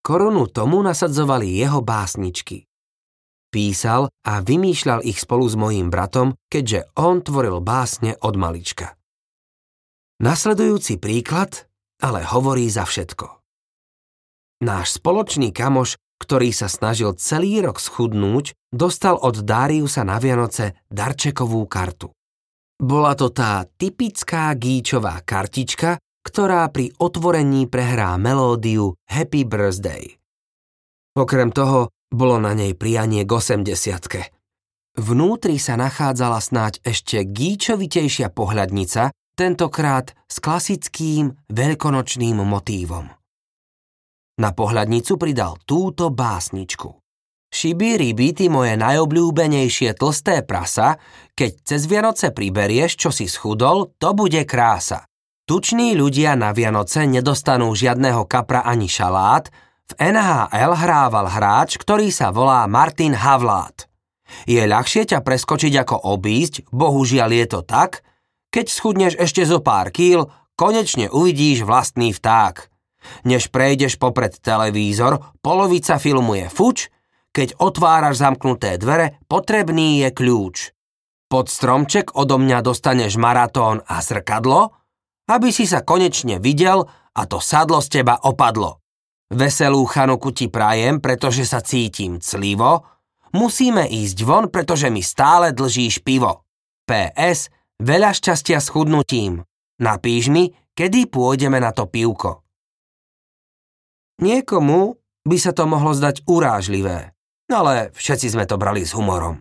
Korunu 0.00 0.48
tomu 0.48 0.80
nasadzovali 0.80 1.60
jeho 1.60 1.84
básničky. 1.84 2.64
Písal 3.50 4.08
a 4.24 4.40
vymýšľal 4.40 5.02
ich 5.04 5.18
spolu 5.18 5.44
s 5.44 5.58
mojím 5.58 5.90
bratom, 5.90 6.38
keďže 6.46 6.94
on 6.96 7.20
tvoril 7.20 7.58
básne 7.58 8.14
od 8.22 8.34
malička. 8.38 8.94
Nasledujúci 10.22 11.00
príklad 11.00 11.70
ale 12.00 12.24
hovorí 12.24 12.66
za 12.72 12.88
všetko. 12.88 13.28
Náš 14.64 15.00
spoločný 15.00 15.52
kamoš, 15.52 15.96
ktorý 16.20 16.52
sa 16.52 16.68
snažil 16.68 17.16
celý 17.16 17.64
rok 17.64 17.80
schudnúť, 17.80 18.52
dostal 18.68 19.16
od 19.16 19.40
Dáriusa 19.40 20.04
na 20.04 20.20
Vianoce 20.20 20.84
darčekovú 20.92 21.64
kartu. 21.64 22.12
Bola 22.80 23.12
to 23.16 23.32
tá 23.32 23.64
typická 23.64 24.52
gíčová 24.56 25.20
kartička, 25.24 26.00
ktorá 26.26 26.68
pri 26.68 26.92
otvorení 27.00 27.66
prehrá 27.66 28.16
melódiu 28.20 28.96
Happy 29.08 29.44
Birthday. 29.48 30.20
Okrem 31.16 31.50
toho 31.50 31.90
bolo 32.10 32.38
na 32.42 32.54
nej 32.54 32.74
prianie 32.74 33.24
k 33.24 33.30
80 33.30 34.40
Vnútri 34.98 35.56
sa 35.62 35.78
nachádzala 35.78 36.42
snáď 36.42 36.82
ešte 36.82 37.22
gíčovitejšia 37.22 38.34
pohľadnica, 38.34 39.14
tentokrát 39.38 40.12
s 40.26 40.36
klasickým 40.42 41.32
veľkonočným 41.48 42.36
motívom. 42.42 43.08
Na 44.40 44.50
pohľadnicu 44.52 45.16
pridal 45.16 45.56
túto 45.64 46.10
básničku. 46.10 47.00
Šiby, 47.50 47.98
ryby, 47.98 48.28
ty 48.30 48.46
moje 48.46 48.78
najobľúbenejšie 48.78 49.98
tlsté 49.98 50.46
prasa, 50.46 51.02
keď 51.34 51.50
cez 51.66 51.82
Vianoce 51.90 52.30
priberieš, 52.30 52.94
čo 52.94 53.10
si 53.10 53.26
schudol, 53.26 53.90
to 53.98 54.14
bude 54.14 54.38
krása. 54.46 55.09
Tuční 55.50 55.98
ľudia 55.98 56.38
na 56.38 56.54
Vianoce 56.54 57.10
nedostanú 57.10 57.74
žiadného 57.74 58.22
kapra 58.30 58.62
ani 58.62 58.86
šalát, 58.86 59.50
v 59.90 59.92
NHL 59.98 60.78
hrával 60.78 61.26
hráč, 61.26 61.74
ktorý 61.74 62.14
sa 62.14 62.30
volá 62.30 62.62
Martin 62.70 63.18
Havlát. 63.18 63.90
Je 64.46 64.62
ľahšie 64.62 65.10
ťa 65.10 65.18
preskočiť 65.26 65.74
ako 65.82 66.06
obísť, 66.14 66.70
bohužiaľ 66.70 67.34
je 67.34 67.46
to 67.50 67.60
tak, 67.66 68.06
keď 68.54 68.70
schudneš 68.70 69.18
ešte 69.18 69.42
zo 69.42 69.58
pár 69.58 69.90
kýl, 69.90 70.30
konečne 70.54 71.10
uvidíš 71.10 71.66
vlastný 71.66 72.14
vták. 72.14 72.70
Než 73.26 73.50
prejdeš 73.50 73.98
popred 73.98 74.38
televízor, 74.38 75.34
polovica 75.42 75.98
filmu 75.98 76.38
je 76.38 76.46
fuč, 76.46 76.94
keď 77.34 77.58
otváraš 77.58 78.22
zamknuté 78.22 78.78
dvere, 78.78 79.18
potrebný 79.26 79.98
je 80.06 80.14
kľúč. 80.14 80.56
Pod 81.26 81.50
stromček 81.50 82.14
odo 82.14 82.38
mňa 82.38 82.62
dostaneš 82.62 83.18
maratón 83.18 83.82
a 83.90 83.98
zrkadlo, 83.98 84.79
aby 85.30 85.54
si 85.54 85.70
sa 85.70 85.86
konečne 85.86 86.42
videl 86.42 86.82
a 87.14 87.22
to 87.30 87.38
sadlo 87.38 87.78
z 87.78 88.02
teba 88.02 88.18
opadlo. 88.26 88.82
Veselú 89.30 89.86
chanuku 89.86 90.34
ti 90.34 90.50
prajem, 90.50 90.98
pretože 90.98 91.46
sa 91.46 91.62
cítim 91.62 92.18
clivo. 92.18 92.82
Musíme 93.30 93.86
ísť 93.86 94.18
von, 94.26 94.50
pretože 94.50 94.90
mi 94.90 95.06
stále 95.06 95.54
dlžíš 95.54 96.02
pivo. 96.02 96.42
PS, 96.82 97.46
veľa 97.78 98.10
šťastia 98.10 98.58
s 98.58 98.74
chudnutím. 98.74 99.46
Napíš 99.78 100.34
mi, 100.34 100.50
kedy 100.74 101.06
pôjdeme 101.06 101.62
na 101.62 101.70
to 101.70 101.86
pivko. 101.86 102.42
Niekomu 104.18 104.98
by 105.22 105.36
sa 105.38 105.54
to 105.54 105.64
mohlo 105.70 105.94
zdať 105.94 106.26
urážlivé, 106.26 107.14
ale 107.46 107.94
všetci 107.94 108.34
sme 108.34 108.44
to 108.50 108.58
brali 108.58 108.82
s 108.82 108.98
humorom. 108.98 109.38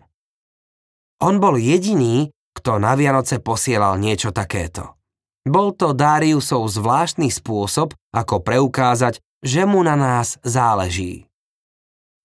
On 1.26 1.36
bol 1.42 1.58
jediný, 1.58 2.30
kto 2.54 2.78
na 2.78 2.94
Vianoce 2.94 3.42
posielal 3.42 3.98
niečo 3.98 4.30
takéto. 4.30 4.99
Bol 5.48 5.72
to 5.76 5.96
Dariusov 5.96 6.68
zvláštny 6.68 7.32
spôsob, 7.32 7.96
ako 8.12 8.44
preukázať, 8.44 9.24
že 9.40 9.64
mu 9.64 9.80
na 9.84 9.96
nás 9.96 10.36
záleží. 10.44 11.30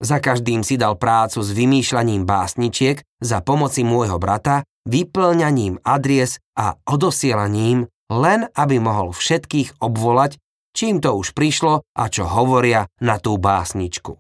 Za 0.03 0.19
každým 0.19 0.67
si 0.67 0.75
dal 0.75 0.99
prácu 0.99 1.41
s 1.41 1.55
vymýšľaním 1.55 2.27
básničiek 2.27 3.01
za 3.23 3.39
pomoci 3.41 3.87
môjho 3.87 4.19
brata, 4.19 4.67
vyplňaním 4.85 5.81
adries 5.81 6.43
a 6.59 6.77
odosielaním, 6.85 7.89
len 8.13 8.51
aby 8.53 8.77
mohol 8.83 9.17
všetkých 9.17 9.81
obvolať, 9.81 10.37
čím 10.77 11.01
to 11.01 11.15
už 11.17 11.33
prišlo 11.33 11.87
a 11.97 12.05
čo 12.11 12.29
hovoria 12.29 12.91
na 13.01 13.17
tú 13.23 13.39
básničku. 13.41 14.19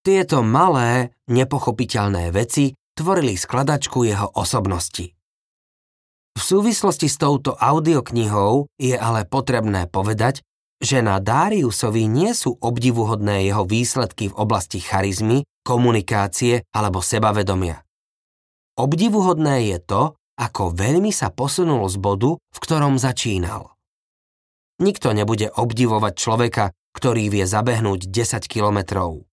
Tieto 0.00 0.40
malé, 0.40 1.12
nepochopiteľné 1.28 2.32
veci 2.32 2.72
tvorili 2.96 3.36
skladačku 3.36 4.04
jeho 4.04 4.28
osobnosti. 4.36 5.19
V 6.36 6.42
súvislosti 6.42 7.10
s 7.10 7.18
touto 7.18 7.54
audioknihou 7.58 8.70
je 8.78 8.94
ale 8.94 9.26
potrebné 9.26 9.90
povedať, 9.90 10.42
že 10.80 11.04
na 11.04 11.20
Dariusovi 11.20 12.08
nie 12.08 12.32
sú 12.32 12.56
obdivuhodné 12.56 13.44
jeho 13.44 13.68
výsledky 13.68 14.32
v 14.32 14.38
oblasti 14.38 14.80
charizmy, 14.80 15.44
komunikácie 15.60 16.64
alebo 16.72 17.04
sebavedomia. 17.04 17.84
Obdivuhodné 18.80 19.76
je 19.76 19.78
to, 19.84 20.02
ako 20.40 20.72
veľmi 20.72 21.12
sa 21.12 21.28
posunul 21.28 21.84
z 21.92 22.00
bodu, 22.00 22.40
v 22.40 22.58
ktorom 22.64 22.96
začínal. 22.96 23.76
Nikto 24.80 25.12
nebude 25.12 25.52
obdivovať 25.52 26.16
človeka, 26.16 26.64
ktorý 26.96 27.28
vie 27.28 27.44
zabehnúť 27.44 28.08
10 28.08 28.48
kilometrov. 28.48 29.29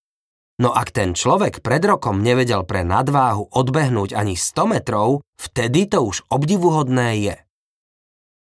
No 0.57 0.73
ak 0.73 0.89
ten 0.89 1.13
človek 1.13 1.61
pred 1.61 1.85
rokom 1.85 2.25
nevedel 2.25 2.65
pre 2.65 2.81
nadváhu 2.81 3.45
odbehnúť 3.53 4.17
ani 4.17 4.33
100 4.33 4.73
metrov, 4.73 5.21
vtedy 5.37 5.85
to 5.85 6.01
už 6.01 6.25
obdivuhodné 6.33 7.09
je. 7.21 7.35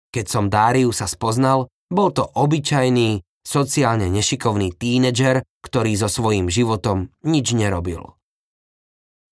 Keď 0.10 0.26
som 0.26 0.50
Dáriu 0.50 0.90
sa 0.90 1.06
spoznal, 1.06 1.70
bol 1.94 2.10
to 2.10 2.26
obyčajný, 2.26 3.22
sociálne 3.46 4.10
nešikovný 4.10 4.74
tínedžer, 4.74 5.46
ktorý 5.62 5.94
so 5.94 6.10
svojím 6.10 6.50
životom 6.50 7.14
nič 7.22 7.54
nerobil. 7.54 8.18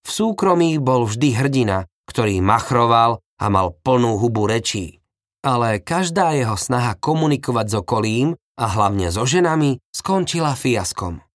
V 0.06 0.10
súkromí 0.10 0.78
bol 0.78 1.10
vždy 1.10 1.34
hrdina, 1.34 1.90
ktorý 2.06 2.40
machroval 2.46 3.26
a 3.42 3.46
mal 3.50 3.74
plnú 3.74 4.22
hubu 4.22 4.46
rečí. 4.46 5.02
Ale 5.42 5.82
každá 5.82 6.34
jeho 6.38 6.58
snaha 6.58 6.94
komunikovať 6.98 7.66
s 7.70 7.76
okolím 7.78 8.28
a 8.58 8.66
hlavne 8.70 9.10
so 9.14 9.26
ženami 9.26 9.82
skončila 9.94 10.54
fiaskom. 10.58 11.27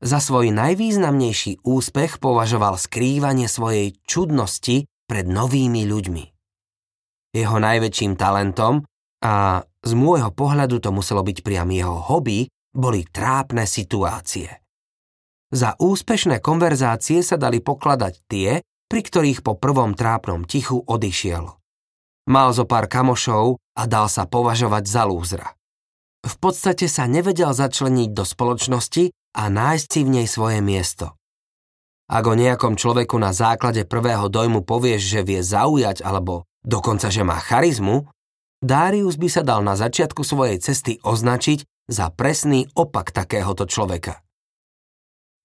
Za 0.00 0.16
svoj 0.16 0.48
najvýznamnejší 0.56 1.60
úspech 1.60 2.24
považoval 2.24 2.80
skrývanie 2.80 3.44
svojej 3.52 3.92
čudnosti 4.08 4.88
pred 5.04 5.28
novými 5.28 5.84
ľuďmi. 5.84 6.24
Jeho 7.36 7.56
najväčším 7.60 8.16
talentom, 8.16 8.88
a 9.20 9.60
z 9.84 9.92
môjho 9.92 10.32
pohľadu 10.32 10.80
to 10.80 10.88
muselo 10.88 11.20
byť 11.20 11.44
priam 11.44 11.68
jeho 11.68 12.00
hobby, 12.00 12.48
boli 12.72 13.04
trápne 13.04 13.68
situácie. 13.68 14.48
Za 15.52 15.76
úspešné 15.76 16.40
konverzácie 16.40 17.20
sa 17.20 17.36
dali 17.36 17.60
pokladať 17.60 18.14
tie, 18.24 18.64
pri 18.88 19.00
ktorých 19.04 19.44
po 19.44 19.58
prvom 19.60 19.92
trápnom 19.92 20.48
tichu 20.48 20.80
odišiel. 20.80 21.60
Mal 22.30 22.48
zo 22.56 22.64
pár 22.64 22.88
kamošov 22.88 23.60
a 23.76 23.82
dal 23.84 24.08
sa 24.08 24.24
považovať 24.24 24.84
za 24.88 25.02
lúzra. 25.04 25.52
V 26.24 26.34
podstate 26.40 26.88
sa 26.88 27.04
nevedel 27.04 27.52
začleniť 27.52 28.10
do 28.16 28.24
spoločnosti 28.24 29.10
a 29.36 29.46
nájsť 29.46 29.86
si 29.86 30.00
v 30.02 30.12
nej 30.20 30.26
svoje 30.26 30.58
miesto. 30.62 31.14
Ak 32.10 32.26
o 32.26 32.34
nejakom 32.34 32.74
človeku 32.74 33.14
na 33.22 33.30
základe 33.30 33.86
prvého 33.86 34.26
dojmu 34.26 34.66
povieš, 34.66 35.02
že 35.06 35.20
vie 35.22 35.40
zaujať 35.46 36.02
alebo 36.02 36.42
dokonca, 36.66 37.06
že 37.06 37.22
má 37.22 37.38
charizmu, 37.38 38.10
Darius 38.60 39.16
by 39.16 39.28
sa 39.30 39.42
dal 39.46 39.64
na 39.64 39.78
začiatku 39.78 40.20
svojej 40.20 40.60
cesty 40.60 40.98
označiť 41.00 41.64
za 41.88 42.10
presný 42.12 42.68
opak 42.76 43.14
takéhoto 43.14 43.64
človeka. 43.64 44.20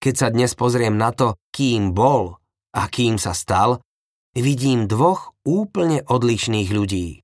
Keď 0.03 0.13
sa 0.13 0.27
dnes 0.33 0.51
pozriem 0.57 0.99
na 0.99 1.15
to, 1.15 1.39
kým 1.55 1.95
bol 1.95 2.41
a 2.75 2.83
kým 2.91 3.15
sa 3.15 3.31
stal, 3.31 3.79
vidím 4.35 4.89
dvoch 4.89 5.31
úplne 5.47 6.03
odlišných 6.03 6.69
ľudí. 6.75 7.23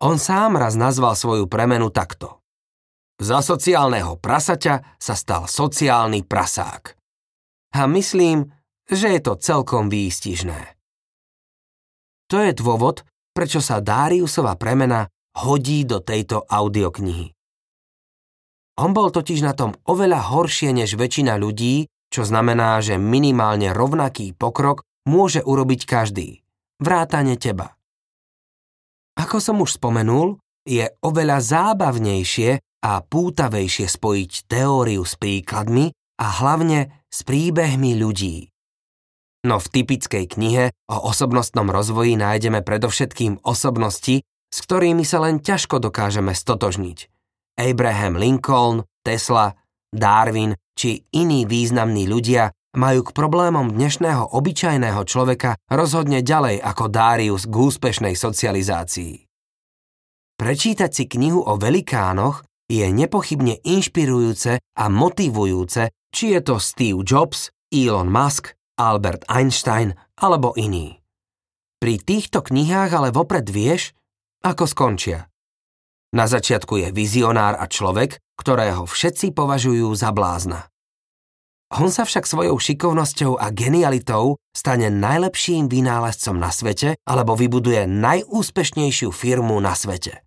On 0.00 0.16
sám 0.16 0.56
raz 0.56 0.78
nazval 0.78 1.12
svoju 1.18 1.44
premenu 1.44 1.92
takto. 1.92 2.40
Za 3.16 3.40
sociálneho 3.40 4.20
prasaťa 4.20 5.00
sa 5.00 5.14
stal 5.16 5.48
sociálny 5.48 6.24
prasák. 6.28 6.92
A 7.76 7.88
myslím, 7.88 8.52
že 8.84 9.16
je 9.16 9.20
to 9.24 9.40
celkom 9.40 9.88
výstižné. 9.88 10.76
To 12.28 12.36
je 12.42 12.52
dôvod, 12.52 13.08
prečo 13.32 13.64
sa 13.64 13.80
Dáriusova 13.80 14.56
premena 14.60 15.08
hodí 15.36 15.84
do 15.84 16.00
tejto 16.00 16.44
audioknihy. 16.44 17.32
On 18.76 18.92
bol 18.92 19.08
totiž 19.08 19.40
na 19.40 19.56
tom 19.56 19.72
oveľa 19.88 20.32
horšie 20.36 20.72
než 20.76 21.00
väčšina 21.00 21.40
ľudí, 21.40 21.88
čo 22.12 22.28
znamená, 22.28 22.80
že 22.84 23.00
minimálne 23.00 23.72
rovnaký 23.72 24.36
pokrok 24.36 24.84
môže 25.08 25.40
urobiť 25.40 25.88
každý, 25.88 26.44
vrátane 26.80 27.40
teba. 27.40 27.76
Ako 29.16 29.40
som 29.40 29.64
už 29.64 29.80
spomenul, 29.80 30.36
je 30.66 30.90
oveľa 31.06 31.38
zábavnejšie 31.40 32.82
a 32.82 32.92
pútavejšie 33.00 33.86
spojiť 33.86 34.50
teóriu 34.50 35.06
s 35.06 35.14
príkladmi 35.16 35.94
a 36.20 36.26
hlavne 36.42 37.06
s 37.06 37.22
príbehmi 37.22 37.96
ľudí. 37.96 38.50
No 39.46 39.62
v 39.62 39.66
typickej 39.70 40.26
knihe 40.26 40.64
o 40.90 40.96
osobnostnom 41.06 41.70
rozvoji 41.70 42.18
nájdeme 42.18 42.66
predovšetkým 42.66 43.46
osobnosti, 43.46 44.26
s 44.26 44.58
ktorými 44.66 45.06
sa 45.06 45.22
len 45.22 45.38
ťažko 45.38 45.78
dokážeme 45.78 46.34
stotožniť. 46.34 46.98
Abraham 47.56 48.18
Lincoln, 48.18 48.82
Tesla, 49.06 49.54
Darwin 49.94 50.58
či 50.76 51.06
iní 51.14 51.46
významní 51.48 52.04
ľudia 52.10 52.52
majú 52.76 53.08
k 53.08 53.14
problémom 53.16 53.72
dnešného 53.72 54.36
obyčajného 54.36 55.02
človeka 55.08 55.56
rozhodne 55.72 56.20
ďalej 56.20 56.60
ako 56.60 56.84
Darius 56.92 57.48
k 57.48 57.54
úspešnej 57.56 58.12
socializácii. 58.12 59.25
Prečítať 60.36 60.92
si 60.92 61.04
knihu 61.08 61.40
o 61.40 61.56
velikánoch 61.56 62.44
je 62.68 62.84
nepochybne 62.92 63.56
inšpirujúce 63.64 64.60
a 64.60 64.84
motivujúce, 64.92 65.88
či 66.12 66.36
je 66.36 66.40
to 66.44 66.60
Steve 66.60 67.00
Jobs, 67.00 67.48
Elon 67.72 68.12
Musk, 68.12 68.52
Albert 68.76 69.24
Einstein 69.32 69.96
alebo 70.20 70.52
iný. 70.60 71.00
Pri 71.80 71.96
týchto 71.96 72.44
knihách 72.44 72.92
ale 72.92 73.08
vopred 73.16 73.48
vieš, 73.48 73.96
ako 74.44 74.68
skončia. 74.68 75.32
Na 76.12 76.28
začiatku 76.28 76.84
je 76.84 76.88
vizionár 76.92 77.56
a 77.56 77.64
človek, 77.64 78.20
ktorého 78.36 78.84
všetci 78.84 79.32
považujú 79.32 79.88
za 79.96 80.12
blázna. 80.12 80.68
On 81.72 81.88
sa 81.90 82.06
však 82.06 82.28
svojou 82.28 82.60
šikovnosťou 82.60 83.40
a 83.40 83.50
genialitou 83.50 84.38
stane 84.54 84.86
najlepším 84.92 85.66
vynálezcom 85.66 86.38
na 86.38 86.54
svete 86.54 86.94
alebo 87.08 87.34
vybuduje 87.34 87.88
najúspešnejšiu 87.90 89.10
firmu 89.10 89.58
na 89.58 89.74
svete. 89.74 90.25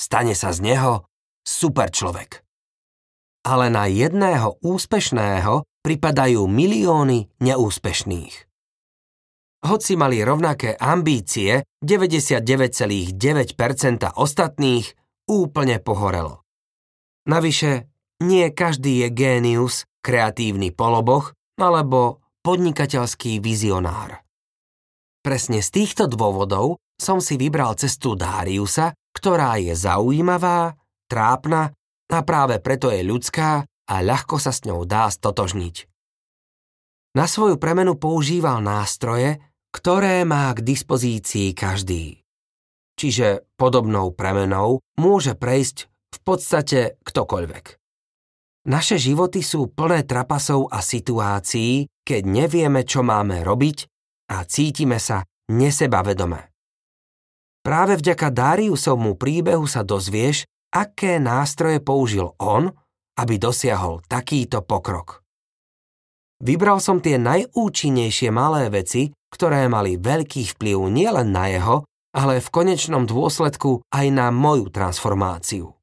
Stane 0.00 0.32
sa 0.32 0.56
z 0.56 0.64
neho 0.64 1.04
super 1.44 1.92
človek. 1.92 2.40
Ale 3.44 3.68
na 3.68 3.84
jedného 3.84 4.56
úspešného 4.64 5.68
pripadajú 5.84 6.48
milióny 6.48 7.28
neúspešných. 7.36 8.34
Hoci 9.60 9.92
mali 10.00 10.24
rovnaké 10.24 10.72
ambície, 10.80 11.68
99,9% 11.84 13.12
ostatných 14.16 14.86
úplne 15.28 15.76
pohorelo. 15.84 16.48
Navyše, 17.28 17.84
nie 18.24 18.48
každý 18.56 19.04
je 19.04 19.08
génius, 19.12 19.84
kreatívny 20.00 20.72
poloboch 20.72 21.36
alebo 21.60 22.24
podnikateľský 22.40 23.44
vizionár. 23.44 24.24
Presne 25.20 25.60
z 25.60 25.68
týchto 25.68 26.08
dôvodov 26.08 26.80
som 26.96 27.20
si 27.20 27.36
vybral 27.36 27.76
cestu 27.76 28.16
Dariusa, 28.16 28.96
ktorá 29.16 29.58
je 29.58 29.74
zaujímavá, 29.74 30.78
trápna 31.10 31.74
a 32.10 32.18
práve 32.22 32.58
preto 32.62 32.90
je 32.90 33.02
ľudská 33.02 33.64
a 33.66 33.94
ľahko 34.02 34.38
sa 34.38 34.54
s 34.54 34.62
ňou 34.66 34.86
dá 34.86 35.10
stotožniť. 35.10 35.90
Na 37.18 37.26
svoju 37.26 37.58
premenu 37.58 37.98
používal 37.98 38.62
nástroje, 38.62 39.42
ktoré 39.74 40.22
má 40.22 40.54
k 40.54 40.62
dispozícii 40.62 41.54
každý. 41.54 42.22
Čiže 42.94 43.46
podobnou 43.58 44.14
premenou 44.14 44.82
môže 44.98 45.34
prejsť 45.34 45.90
v 45.90 46.18
podstate 46.22 46.80
ktokoľvek. 47.02 47.64
Naše 48.68 49.00
životy 49.00 49.40
sú 49.40 49.72
plné 49.72 50.04
trapasov 50.04 50.68
a 50.68 50.84
situácií, 50.84 51.88
keď 52.04 52.22
nevieme, 52.28 52.84
čo 52.84 53.00
máme 53.00 53.40
robiť 53.40 53.88
a 54.36 54.44
cítime 54.44 55.00
sa 55.00 55.24
nesebavedome. 55.48 56.49
Práve 57.60 58.00
vďaka 58.00 58.32
Dariusovmu 58.32 59.20
príbehu 59.20 59.68
sa 59.68 59.84
dozvieš, 59.84 60.48
aké 60.72 61.20
nástroje 61.20 61.84
použil 61.84 62.32
on, 62.40 62.72
aby 63.20 63.36
dosiahol 63.36 64.00
takýto 64.08 64.64
pokrok. 64.64 65.20
Vybral 66.40 66.80
som 66.80 67.04
tie 67.04 67.20
najúčinnejšie 67.20 68.32
malé 68.32 68.72
veci, 68.72 69.12
ktoré 69.28 69.68
mali 69.68 70.00
veľký 70.00 70.56
vplyv 70.56 70.88
nielen 70.88 71.28
na 71.36 71.52
jeho, 71.52 71.84
ale 72.16 72.40
v 72.40 72.48
konečnom 72.48 73.04
dôsledku 73.04 73.84
aj 73.92 74.06
na 74.08 74.32
moju 74.32 74.72
transformáciu. 74.72 75.76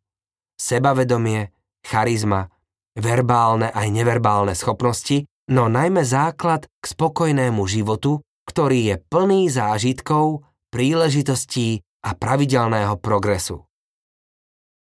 Sebavedomie, 0.58 1.54
charizma, 1.86 2.50
verbálne 2.98 3.70
aj 3.70 3.88
neverbálne 3.94 4.58
schopnosti, 4.58 5.30
no 5.54 5.70
najmä 5.70 6.02
základ 6.02 6.66
k 6.82 6.86
spokojnému 6.90 7.62
životu, 7.70 8.26
ktorý 8.50 8.92
je 8.92 8.96
plný 9.14 9.54
zážitkov, 9.54 10.47
príležitostí 10.72 11.82
a 12.06 12.16
pravidelného 12.16 12.96
progresu. 13.00 13.68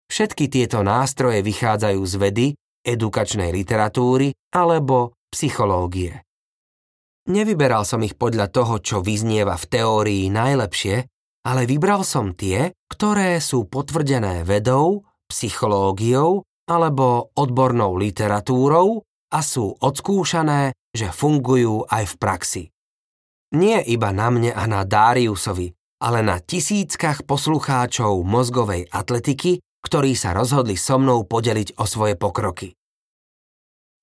Všetky 0.05 0.49
tieto 0.49 0.85
nástroje 0.85 1.41
vychádzajú 1.41 2.01
z 2.05 2.15
vedy, 2.21 2.47
edukačnej 2.85 3.49
literatúry 3.49 4.29
alebo 4.53 5.17
psychológie. 5.33 6.21
Nevyberal 7.25 7.81
som 7.89 8.05
ich 8.05 8.13
podľa 8.13 8.53
toho, 8.53 8.77
čo 8.77 9.01
vyznieva 9.01 9.57
v 9.57 9.65
teórii 9.65 10.29
najlepšie, 10.29 11.09
ale 11.49 11.65
vybral 11.65 12.05
som 12.05 12.37
tie, 12.37 12.69
ktoré 12.85 13.41
sú 13.41 13.65
potvrdené 13.65 14.45
vedou, 14.45 15.01
psychológiou 15.25 16.45
alebo 16.69 17.33
odbornou 17.33 17.97
literatúrou 17.97 19.01
a 19.33 19.39
sú 19.41 19.73
odskúšané, 19.81 20.77
že 20.93 21.09
fungujú 21.09 21.89
aj 21.89 22.03
v 22.13 22.15
praxi. 22.21 22.63
Nie 23.55 23.79
iba 23.79 24.11
na 24.11 24.27
mne 24.27 24.51
a 24.51 24.67
na 24.67 24.83
Dariusovi, 24.83 25.71
ale 26.03 26.19
na 26.19 26.43
tisíckach 26.43 27.23
poslucháčov 27.23 28.19
mozgovej 28.27 28.91
atletiky, 28.91 29.63
ktorí 29.79 30.11
sa 30.11 30.35
rozhodli 30.35 30.75
so 30.75 30.99
mnou 30.99 31.23
podeliť 31.23 31.79
o 31.79 31.87
svoje 31.87 32.19
pokroky. 32.19 32.75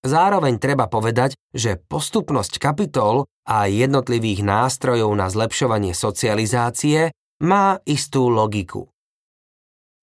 Zároveň 0.02 0.56
treba 0.58 0.88
povedať, 0.88 1.36
že 1.52 1.78
postupnosť 1.78 2.58
kapitol 2.58 3.28
a 3.46 3.68
jednotlivých 3.68 4.40
nástrojov 4.42 5.12
na 5.14 5.28
zlepšovanie 5.28 5.92
socializácie 5.92 7.12
má 7.44 7.78
istú 7.84 8.32
logiku. 8.32 8.88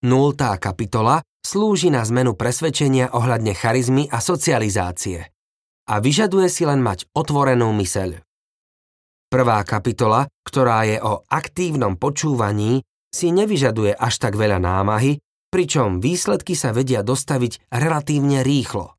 Nultá 0.05 0.55
kapitola 0.55 1.19
slúži 1.43 1.91
na 1.91 2.05
zmenu 2.05 2.37
presvedčenia 2.37 3.11
ohľadne 3.11 3.51
charizmy 3.57 4.07
a 4.07 4.21
socializácie 4.23 5.25
a 5.89 5.93
vyžaduje 5.97 6.47
si 6.47 6.63
len 6.69 6.79
mať 6.79 7.09
otvorenú 7.17 7.73
myseľ. 7.73 8.28
Prvá 9.29 9.61
kapitola, 9.61 10.25
ktorá 10.41 10.89
je 10.89 10.97
o 10.97 11.21
aktívnom 11.29 12.01
počúvaní, 12.01 12.81
si 13.13 13.29
nevyžaduje 13.29 13.93
až 13.93 14.17
tak 14.17 14.33
veľa 14.33 14.57
námahy, 14.57 15.21
pričom 15.53 16.01
výsledky 16.01 16.57
sa 16.57 16.73
vedia 16.73 17.05
dostaviť 17.05 17.69
relatívne 17.69 18.41
rýchlo. 18.41 18.97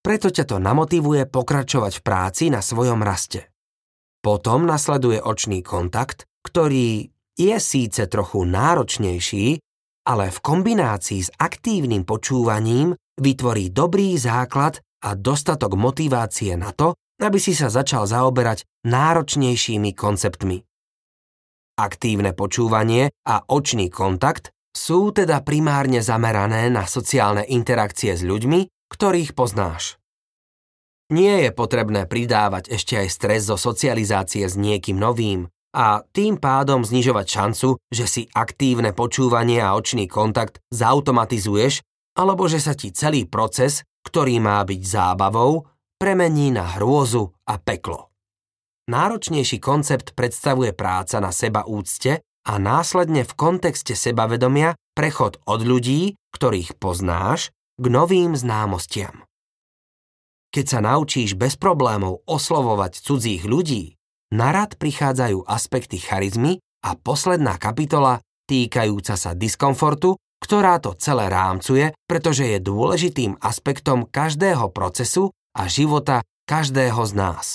Preto 0.00 0.32
ťa 0.32 0.44
to 0.48 0.56
namotivuje 0.56 1.28
pokračovať 1.28 2.00
v 2.00 2.04
práci 2.04 2.44
na 2.48 2.64
svojom 2.64 3.04
raste. 3.04 3.52
Potom 4.24 4.64
nasleduje 4.64 5.20
očný 5.20 5.60
kontakt, 5.60 6.24
ktorý 6.48 7.12
je 7.36 7.56
síce 7.60 8.08
trochu 8.08 8.48
náročnejší, 8.48 9.60
ale 10.08 10.32
v 10.32 10.38
kombinácii 10.40 11.20
s 11.28 11.30
aktívnym 11.36 12.08
počúvaním 12.08 12.96
vytvorí 13.20 13.68
dobrý 13.68 14.16
základ 14.16 14.80
a 15.04 15.12
dostatok 15.12 15.76
motivácie 15.76 16.56
na 16.56 16.72
to, 16.72 16.96
aby 17.18 17.38
si 17.42 17.54
sa 17.54 17.68
začal 17.70 18.06
zaoberať 18.06 18.64
náročnejšími 18.86 19.94
konceptmi. 19.94 20.62
Aktívne 21.78 22.34
počúvanie 22.34 23.14
a 23.26 23.42
očný 23.46 23.86
kontakt 23.90 24.50
sú 24.74 25.14
teda 25.14 25.42
primárne 25.42 26.02
zamerané 26.02 26.70
na 26.70 26.86
sociálne 26.86 27.46
interakcie 27.46 28.14
s 28.14 28.26
ľuďmi, 28.26 28.90
ktorých 28.90 29.34
poznáš. 29.34 29.98
Nie 31.08 31.48
je 31.48 31.50
potrebné 31.54 32.04
pridávať 32.04 32.74
ešte 32.74 32.98
aj 32.98 33.08
stres 33.08 33.40
zo 33.48 33.56
socializácie 33.56 34.44
s 34.44 34.58
niekým 34.58 35.00
novým, 35.00 35.48
a 35.78 36.00
tým 36.00 36.40
pádom 36.40 36.80
znižovať 36.80 37.26
šancu, 37.28 37.68
že 37.92 38.04
si 38.08 38.22
aktívne 38.32 38.96
počúvanie 38.96 39.60
a 39.60 39.76
očný 39.76 40.08
kontakt 40.08 40.64
zautomatizuješ, 40.72 41.84
alebo 42.16 42.48
že 42.48 42.58
sa 42.58 42.72
ti 42.72 42.90
celý 42.90 43.28
proces, 43.28 43.84
ktorý 44.02 44.40
má 44.40 44.64
byť 44.64 44.80
zábavou, 44.82 45.68
premení 45.98 46.54
na 46.54 46.78
hrôzu 46.78 47.34
a 47.44 47.58
peklo. 47.58 48.14
Náročnejší 48.88 49.58
koncept 49.60 50.16
predstavuje 50.16 50.72
práca 50.72 51.20
na 51.20 51.34
seba 51.34 51.66
úcte 51.68 52.24
a 52.48 52.56
následne 52.56 53.26
v 53.26 53.32
kontexte 53.36 53.92
sebavedomia 53.92 54.72
prechod 54.96 55.36
od 55.44 55.60
ľudí, 55.60 56.16
ktorých 56.32 56.80
poznáš, 56.80 57.52
k 57.76 57.84
novým 57.90 58.32
známostiam. 58.32 59.28
Keď 60.48 60.64
sa 60.64 60.80
naučíš 60.80 61.36
bez 61.36 61.60
problémov 61.60 62.24
oslovovať 62.24 63.04
cudzích 63.04 63.44
ľudí, 63.44 64.00
na 64.32 64.48
rad 64.54 64.80
prichádzajú 64.80 65.44
aspekty 65.44 66.00
charizmy 66.00 66.56
a 66.80 66.96
posledná 66.96 67.60
kapitola 67.60 68.24
týkajúca 68.48 69.20
sa 69.20 69.36
diskomfortu, 69.36 70.16
ktorá 70.40 70.80
to 70.80 70.96
celé 70.96 71.28
rámcuje, 71.28 71.92
pretože 72.08 72.48
je 72.48 72.58
dôležitým 72.64 73.36
aspektom 73.44 74.08
každého 74.08 74.72
procesu 74.72 75.34
a 75.58 75.66
života 75.66 76.22
každého 76.46 77.02
z 77.02 77.12
nás. 77.18 77.46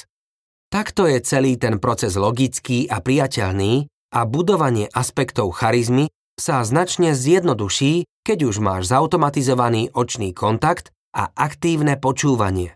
Takto 0.67 1.07
je 1.07 1.23
celý 1.23 1.55
ten 1.55 1.79
proces 1.79 2.19
logický 2.19 2.91
a 2.91 2.99
priateľný 2.99 3.87
a 4.11 4.19
budovanie 4.27 4.91
aspektov 4.91 5.55
charizmy 5.55 6.11
sa 6.35 6.61
značne 6.67 7.15
zjednoduší, 7.15 8.05
keď 8.27 8.37
už 8.51 8.59
máš 8.59 8.91
zautomatizovaný 8.91 9.95
očný 9.95 10.35
kontakt 10.35 10.91
a 11.15 11.31
aktívne 11.33 11.95
počúvanie 11.97 12.75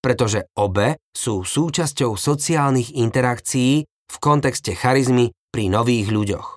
pretože 0.00 0.48
obe 0.56 0.96
sú 1.12 1.44
súčasťou 1.44 2.16
sociálnych 2.16 2.96
interakcií 2.96 3.84
v 3.84 4.16
kontexte 4.18 4.72
charizmy 4.72 5.30
pri 5.52 5.68
nových 5.68 6.08
ľuďoch. 6.08 6.48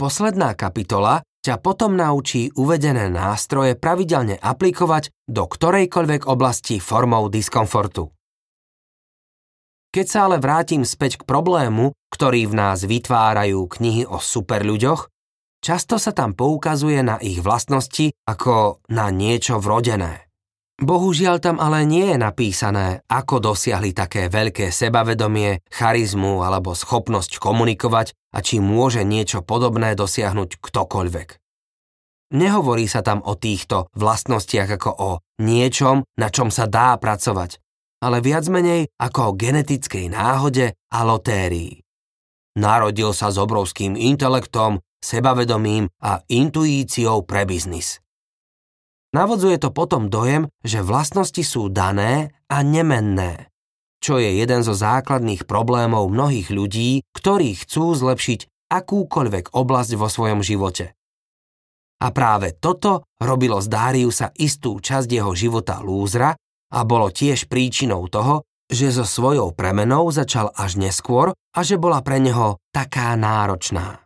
Posledná 0.00 0.56
kapitola 0.58 1.22
ťa 1.44 1.60
potom 1.60 1.92
naučí 1.92 2.48
uvedené 2.56 3.12
nástroje 3.12 3.76
pravidelne 3.76 4.40
aplikovať 4.40 5.12
do 5.28 5.44
ktorejkoľvek 5.44 6.24
oblasti 6.24 6.80
formou 6.80 7.28
diskomfortu. 7.28 8.08
Keď 9.94 10.06
sa 10.10 10.26
ale 10.26 10.42
vrátim 10.42 10.82
späť 10.82 11.22
k 11.22 11.28
problému, 11.28 11.94
ktorý 12.10 12.50
v 12.50 12.54
nás 12.58 12.82
vytvárajú 12.82 13.70
knihy 13.70 14.02
o 14.08 14.18
superľuďoch, 14.18 15.06
často 15.62 16.02
sa 16.02 16.10
tam 16.10 16.34
poukazuje 16.34 16.98
na 17.04 17.22
ich 17.22 17.38
vlastnosti 17.38 18.10
ako 18.26 18.82
na 18.90 19.14
niečo 19.14 19.62
vrodené. 19.62 20.33
Bohužiaľ 20.74 21.38
tam 21.38 21.62
ale 21.62 21.86
nie 21.86 22.10
je 22.10 22.18
napísané, 22.18 23.06
ako 23.06 23.54
dosiahli 23.54 23.94
také 23.94 24.26
veľké 24.26 24.74
sebavedomie, 24.74 25.62
charizmu 25.70 26.42
alebo 26.42 26.74
schopnosť 26.74 27.38
komunikovať 27.38 28.10
a 28.34 28.42
či 28.42 28.58
môže 28.58 29.06
niečo 29.06 29.46
podobné 29.46 29.94
dosiahnuť 29.94 30.58
ktokoľvek. 30.58 31.28
Nehovorí 32.34 32.90
sa 32.90 33.06
tam 33.06 33.22
o 33.22 33.38
týchto 33.38 33.86
vlastnostiach 33.94 34.70
ako 34.74 34.90
o 34.98 35.10
niečom, 35.38 36.02
na 36.18 36.28
čom 36.34 36.50
sa 36.50 36.66
dá 36.66 36.98
pracovať, 36.98 37.62
ale 38.02 38.18
viac 38.18 38.50
menej 38.50 38.90
ako 38.98 39.30
o 39.30 39.36
genetickej 39.38 40.10
náhode 40.10 40.74
a 40.74 40.98
lotérii. 41.06 41.86
Narodil 42.58 43.14
sa 43.14 43.30
s 43.30 43.38
obrovským 43.38 43.94
intelektom, 43.94 44.82
sebavedomím 44.98 45.86
a 46.02 46.22
intuíciou 46.26 47.22
pre 47.22 47.46
biznis. 47.46 48.03
Navodzuje 49.14 49.62
to 49.62 49.70
potom 49.70 50.10
dojem, 50.10 50.50
že 50.66 50.82
vlastnosti 50.82 51.38
sú 51.46 51.70
dané 51.70 52.34
a 52.50 52.66
nemenné, 52.66 53.46
čo 54.02 54.18
je 54.18 54.42
jeden 54.42 54.66
zo 54.66 54.74
základných 54.74 55.46
problémov 55.46 56.10
mnohých 56.10 56.50
ľudí, 56.50 57.06
ktorí 57.14 57.54
chcú 57.62 57.94
zlepšiť 57.94 58.68
akúkoľvek 58.74 59.54
oblasť 59.54 59.92
vo 59.94 60.10
svojom 60.10 60.42
živote. 60.42 60.98
A 62.02 62.10
práve 62.10 62.58
toto 62.58 63.06
robilo 63.22 63.62
z 63.62 63.70
Dáriusa 63.70 64.34
istú 64.34 64.82
časť 64.82 65.06
jeho 65.06 65.30
života 65.32 65.78
lúzra 65.78 66.34
a 66.74 66.78
bolo 66.82 67.08
tiež 67.08 67.46
príčinou 67.46 68.10
toho, 68.10 68.42
že 68.66 68.90
so 68.90 69.06
svojou 69.06 69.54
premenou 69.54 70.10
začal 70.10 70.50
až 70.58 70.74
neskôr 70.74 71.30
a 71.32 71.60
že 71.62 71.78
bola 71.78 72.02
pre 72.02 72.18
neho 72.18 72.58
taká 72.74 73.14
náročná. 73.14 74.03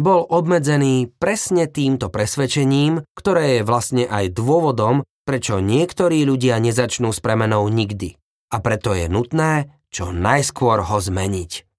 Bol 0.00 0.24
obmedzený 0.24 1.12
presne 1.20 1.68
týmto 1.68 2.08
presvedčením, 2.08 3.04
ktoré 3.12 3.60
je 3.60 3.68
vlastne 3.68 4.04
aj 4.08 4.32
dôvodom, 4.32 5.04
prečo 5.28 5.60
niektorí 5.60 6.24
ľudia 6.24 6.56
nezačnú 6.56 7.12
s 7.12 7.20
premenou 7.20 7.68
nikdy. 7.68 8.16
A 8.50 8.56
preto 8.64 8.96
je 8.96 9.06
nutné 9.12 9.78
čo 9.90 10.14
najskôr 10.14 10.86
ho 10.86 10.98
zmeniť. 11.02 11.69